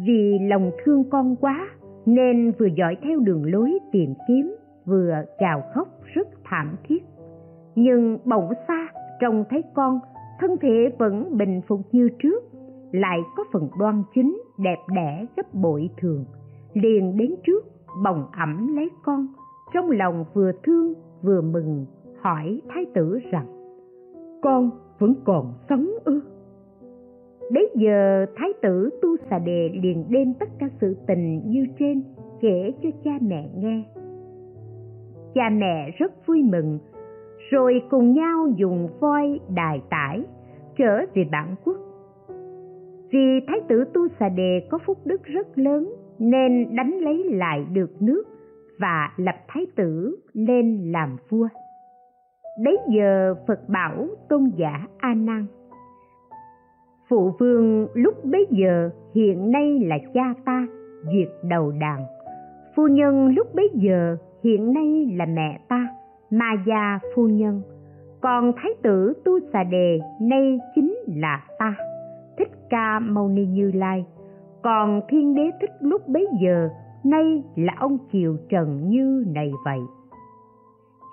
Vì 0.06 0.38
lòng 0.38 0.70
thương 0.84 1.04
con 1.11 1.36
quá, 1.36 1.68
nên 2.06 2.52
vừa 2.59 2.68
dõi 2.76 2.96
theo 3.02 3.18
đường 3.18 3.42
lối 3.52 3.78
tìm 3.92 4.14
kiếm, 4.28 4.54
vừa 4.84 5.14
gào 5.40 5.62
khóc 5.74 5.88
rất 6.14 6.28
thảm 6.44 6.76
thiết. 6.84 7.04
Nhưng 7.74 8.18
bỗng 8.24 8.52
xa, 8.68 8.88
trông 9.20 9.44
thấy 9.50 9.62
con 9.74 10.00
thân 10.39 10.57
thể 10.61 10.93
vẫn 10.99 11.39
bình 11.39 11.61
phục 11.68 11.80
như 11.93 12.09
trước, 12.18 12.45
lại 12.93 13.18
có 13.36 13.45
phần 13.53 13.68
đoan 13.78 14.03
chính 14.14 14.43
đẹp 14.59 14.78
đẽ 14.95 15.26
gấp 15.36 15.55
bội 15.55 15.91
thường. 16.01 16.24
Liền 16.72 17.16
đến 17.16 17.34
trước, 17.47 17.64
bồng 18.05 18.26
ẩm 18.32 18.76
lấy 18.76 18.91
con, 19.03 19.26
trong 19.74 19.91
lòng 19.91 20.24
vừa 20.34 20.53
thương 20.62 20.93
vừa 21.22 21.41
mừng, 21.41 21.86
hỏi 22.20 22.61
thái 22.68 22.86
tử 22.95 23.18
rằng, 23.30 23.47
con 24.43 24.70
vẫn 24.99 25.14
còn 25.24 25.53
sống 25.68 25.91
ư? 26.05 26.20
Bấy 27.53 27.70
giờ, 27.74 28.26
thái 28.36 28.53
tử 28.62 28.91
tu 29.03 29.16
xà 29.30 29.39
đề 29.39 29.70
liền 29.82 30.05
đem 30.09 30.34
tất 30.34 30.49
cả 30.59 30.68
sự 30.80 30.97
tình 31.07 31.43
như 31.47 31.66
trên 31.78 32.03
kể 32.41 32.72
cho 32.82 32.89
cha 33.05 33.11
mẹ 33.20 33.49
nghe. 33.57 33.84
Cha 35.34 35.51
mẹ 35.53 35.91
rất 35.99 36.26
vui 36.26 36.43
mừng 36.43 36.78
rồi 37.51 37.82
cùng 37.90 38.12
nhau 38.12 38.49
dùng 38.57 38.88
voi 39.01 39.40
đài 39.55 39.82
tải, 39.90 40.22
trở 40.76 41.01
về 41.14 41.24
bản 41.32 41.55
quốc. 41.64 41.76
Vì 43.11 43.40
thái 43.49 43.61
tử 43.68 43.84
tu 43.94 44.09
xà 44.20 44.28
đề 44.28 44.66
có 44.70 44.78
phúc 44.86 44.99
đức 45.05 45.24
rất 45.24 45.59
lớn, 45.59 45.92
nên 46.18 46.76
đánh 46.76 46.99
lấy 47.01 47.24
lại 47.24 47.66
được 47.72 48.03
nước 48.03 48.24
và 48.80 49.12
lập 49.16 49.36
thái 49.49 49.66
tử 49.76 50.16
lên 50.32 50.92
làm 50.92 51.16
vua. 51.28 51.49
Bấy 52.64 52.78
giờ 52.88 53.34
phật 53.46 53.68
bảo 53.68 54.07
tôn 54.28 54.51
giả 54.57 54.86
a 54.99 55.14
nan. 55.14 55.46
Phụ 57.09 57.30
vương 57.38 57.88
lúc 57.94 58.24
bấy 58.24 58.46
giờ 58.51 58.90
hiện 59.14 59.51
nay 59.51 59.78
là 59.80 59.99
cha 60.14 60.34
ta, 60.44 60.66
diệt 61.03 61.28
đầu 61.42 61.72
đàn. 61.80 62.05
Phu 62.76 62.88
nhân 62.88 63.28
lúc 63.28 63.55
bấy 63.55 63.70
giờ 63.74 64.16
hiện 64.44 64.72
nay 64.72 65.14
là 65.16 65.26
mẹ 65.26 65.61
ta 65.68 65.97
ma 66.31 66.53
gia 66.66 66.99
phu 67.14 67.29
nhân. 67.29 67.62
Còn 68.20 68.53
thái 68.57 68.72
tử 68.83 69.12
tu 69.24 69.39
xà 69.53 69.64
đề 69.64 69.99
nay 70.20 70.59
chính 70.74 70.99
là 71.07 71.45
ta, 71.59 71.74
thích 72.39 72.51
ca 72.70 72.99
mâu 72.99 73.29
ni 73.29 73.47
như 73.47 73.70
lai. 73.74 74.05
Còn 74.62 75.01
thiên 75.09 75.35
đế 75.35 75.51
thích 75.61 75.70
lúc 75.81 76.09
bấy 76.09 76.26
giờ 76.41 76.68
nay 77.05 77.43
là 77.57 77.74
ông 77.79 77.99
triều 78.12 78.37
trần 78.49 78.89
như 78.89 79.24
này 79.35 79.53
vậy. 79.64 79.79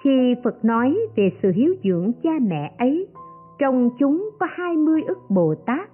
Khi 0.03 0.36
phật 0.43 0.66
nói 0.66 0.97
về 1.16 1.32
sự 1.43 1.51
hiếu 1.51 1.76
dưỡng 1.84 2.11
cha 2.24 2.32
mẹ 2.41 2.74
ấy, 2.78 3.07
trong 3.59 3.89
chúng 3.99 4.30
có 4.39 4.47
hai 4.49 4.78
mươi 4.78 5.01
ức 5.07 5.18
bồ 5.30 5.55
tát, 5.55 5.89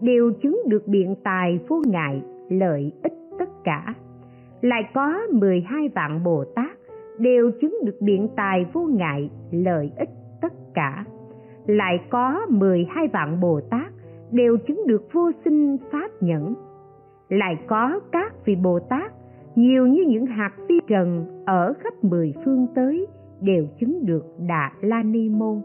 đều 0.00 0.32
chứng 0.42 0.62
được 0.66 0.82
biện 0.86 1.14
tài 1.24 1.58
vô 1.68 1.82
ngại, 1.86 2.22
lợi 2.48 2.92
ích 3.02 3.14
tất 3.38 3.48
cả. 3.64 3.94
Lại 4.60 4.82
có 4.94 5.18
mười 5.32 5.60
hai 5.60 5.88
vạn 5.88 6.24
bồ 6.24 6.44
tát 6.54 6.75
đều 7.18 7.50
chứng 7.60 7.78
được 7.84 7.96
biện 8.00 8.28
tài 8.36 8.66
vô 8.72 8.80
ngại, 8.80 9.30
lợi 9.50 9.90
ích 9.96 10.10
tất 10.40 10.52
cả. 10.74 11.04
Lại 11.66 11.98
có 12.10 12.46
mười 12.48 12.86
hai 12.90 13.08
vạn 13.08 13.40
bồ 13.40 13.60
tát 13.70 13.92
đều 14.30 14.56
chứng 14.56 14.86
được 14.86 15.08
vô 15.12 15.30
sinh 15.44 15.76
pháp 15.92 16.08
nhẫn. 16.20 16.54
Lại 17.28 17.56
có 17.66 18.00
các 18.12 18.44
vị 18.44 18.56
bồ 18.56 18.78
tát, 18.80 19.12
nhiều 19.54 19.86
như 19.86 20.04
những 20.08 20.26
hạt 20.26 20.52
vi 20.68 20.80
trần 20.88 21.26
ở 21.46 21.72
khắp 21.80 22.04
mười 22.04 22.34
phương 22.44 22.66
tới 22.74 23.06
đều 23.40 23.66
chứng 23.80 24.06
được 24.06 24.24
đà 24.48 24.72
la 24.80 25.02
ni 25.02 25.28
môn. 25.28 25.62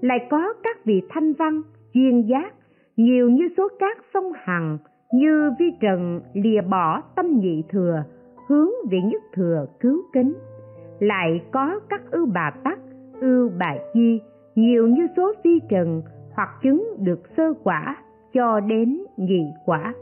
Lại 0.00 0.26
có 0.30 0.52
các 0.62 0.84
vị 0.84 1.02
thanh 1.08 1.32
văn, 1.32 1.62
duyên 1.94 2.28
giác, 2.28 2.54
nhiều 2.96 3.30
như 3.30 3.48
số 3.56 3.68
cát 3.78 3.98
sông 4.14 4.32
hằng, 4.34 4.78
như 5.12 5.50
vi 5.58 5.72
trần 5.80 6.20
lìa 6.34 6.60
bỏ 6.70 7.00
tâm 7.16 7.26
nhị 7.40 7.62
thừa, 7.68 8.04
hướng 8.48 8.70
về 8.90 8.98
nhất 9.04 9.22
thừa 9.34 9.66
cứu 9.80 10.02
kính 10.12 10.34
lại 10.98 11.42
có 11.52 11.80
các 11.88 12.00
ưu 12.10 12.26
bà 12.26 12.50
tắc 12.50 12.78
ưu 13.20 13.50
bà 13.58 13.74
chi, 13.94 14.20
nhiều 14.54 14.88
như 14.88 15.06
số 15.16 15.32
vi 15.44 15.60
trần 15.68 16.02
hoặc 16.34 16.48
chứng 16.62 16.96
được 16.98 17.20
sơ 17.36 17.52
quả 17.62 17.96
cho 18.32 18.60
đến 18.60 18.98
nhị 19.16 19.44
quả. 19.64 19.94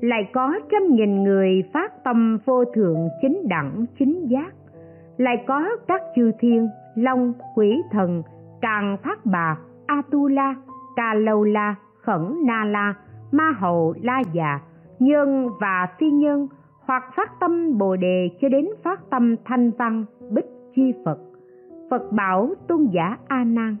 Lại 0.00 0.30
có 0.32 0.54
trăm 0.70 0.82
nghìn 0.90 1.22
người 1.22 1.62
phát 1.72 2.04
tâm 2.04 2.38
vô 2.44 2.64
thượng 2.64 3.08
chính 3.22 3.48
đẳng 3.48 3.84
chính 3.98 4.26
giác. 4.26 4.54
Lại 5.16 5.44
có 5.46 5.68
các 5.88 6.02
chư 6.16 6.30
thiên, 6.40 6.68
long, 6.94 7.32
quỷ 7.54 7.82
thần, 7.90 8.22
càng 8.60 8.96
phát 9.02 9.26
bà, 9.26 9.58
atula 9.86 10.54
ca 10.96 11.14
lâu 11.14 11.44
la 11.44 11.74
khẩn 12.02 12.36
na 12.46 12.64
la 12.64 12.94
ma 13.32 13.52
hầu 13.58 13.94
la 14.02 14.22
già 14.32 14.60
nhân 14.98 15.48
và 15.60 15.88
phi 15.98 16.10
nhân 16.10 16.48
hoặc 16.86 17.02
phát 17.16 17.40
tâm 17.40 17.78
bồ 17.78 17.96
đề 17.96 18.30
cho 18.40 18.48
đến 18.48 18.68
phát 18.82 19.10
tâm 19.10 19.36
thanh 19.44 19.70
văn, 19.78 20.04
bích 20.30 20.46
chi 20.74 20.92
phật. 21.04 21.18
Phật 21.90 22.12
bảo 22.12 22.54
tôn 22.68 22.86
giả 22.92 23.16
a 23.28 23.44
nan, 23.44 23.76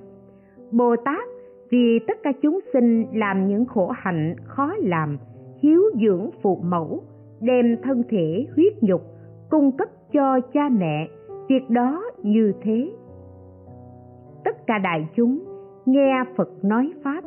bồ 0.72 0.96
tát, 0.96 1.28
vì 1.70 1.98
tất 2.08 2.18
cả 2.22 2.32
chúng 2.42 2.58
sinh 2.72 3.06
làm 3.12 3.48
những 3.48 3.64
khổ 3.64 3.92
hạnh 3.96 4.34
khó 4.44 4.74
làm, 4.78 5.18
hiếu 5.62 5.82
dưỡng 6.00 6.30
phụ 6.42 6.60
mẫu, 6.64 7.02
đem 7.40 7.76
thân 7.82 8.02
thể 8.08 8.46
huyết 8.54 8.72
nhục 8.80 9.02
cung 9.50 9.72
cấp 9.76 9.88
cho 10.12 10.40
cha 10.52 10.68
mẹ, 10.68 11.08
việc 11.48 11.70
đó 11.70 12.02
như 12.22 12.52
thế. 12.62 12.90
Tất 14.44 14.66
cả 14.66 14.78
đại 14.78 15.08
chúng 15.16 15.38
nghe 15.86 16.24
phật 16.36 16.64
nói 16.64 16.92
pháp 17.04 17.24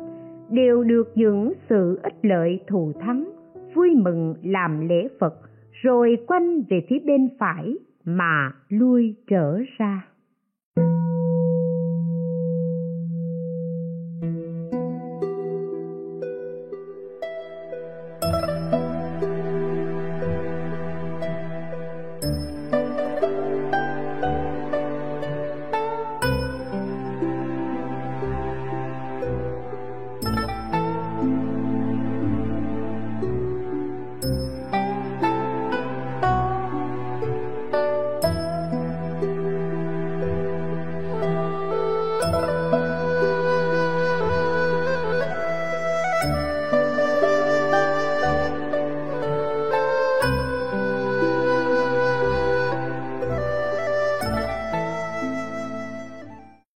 đều 0.50 0.84
được 0.84 1.12
những 1.14 1.52
sự 1.68 2.00
ích 2.02 2.14
lợi 2.22 2.60
thù 2.66 2.92
thắng, 3.00 3.30
vui 3.74 3.94
mừng 3.94 4.34
làm 4.42 4.88
lễ 4.88 5.08
phật 5.20 5.34
rồi 5.82 6.18
quanh 6.26 6.62
về 6.70 6.86
phía 6.88 6.98
bên 6.98 7.28
phải 7.38 7.78
mà 8.04 8.52
lui 8.68 9.14
trở 9.26 9.60
ra. 9.78 10.06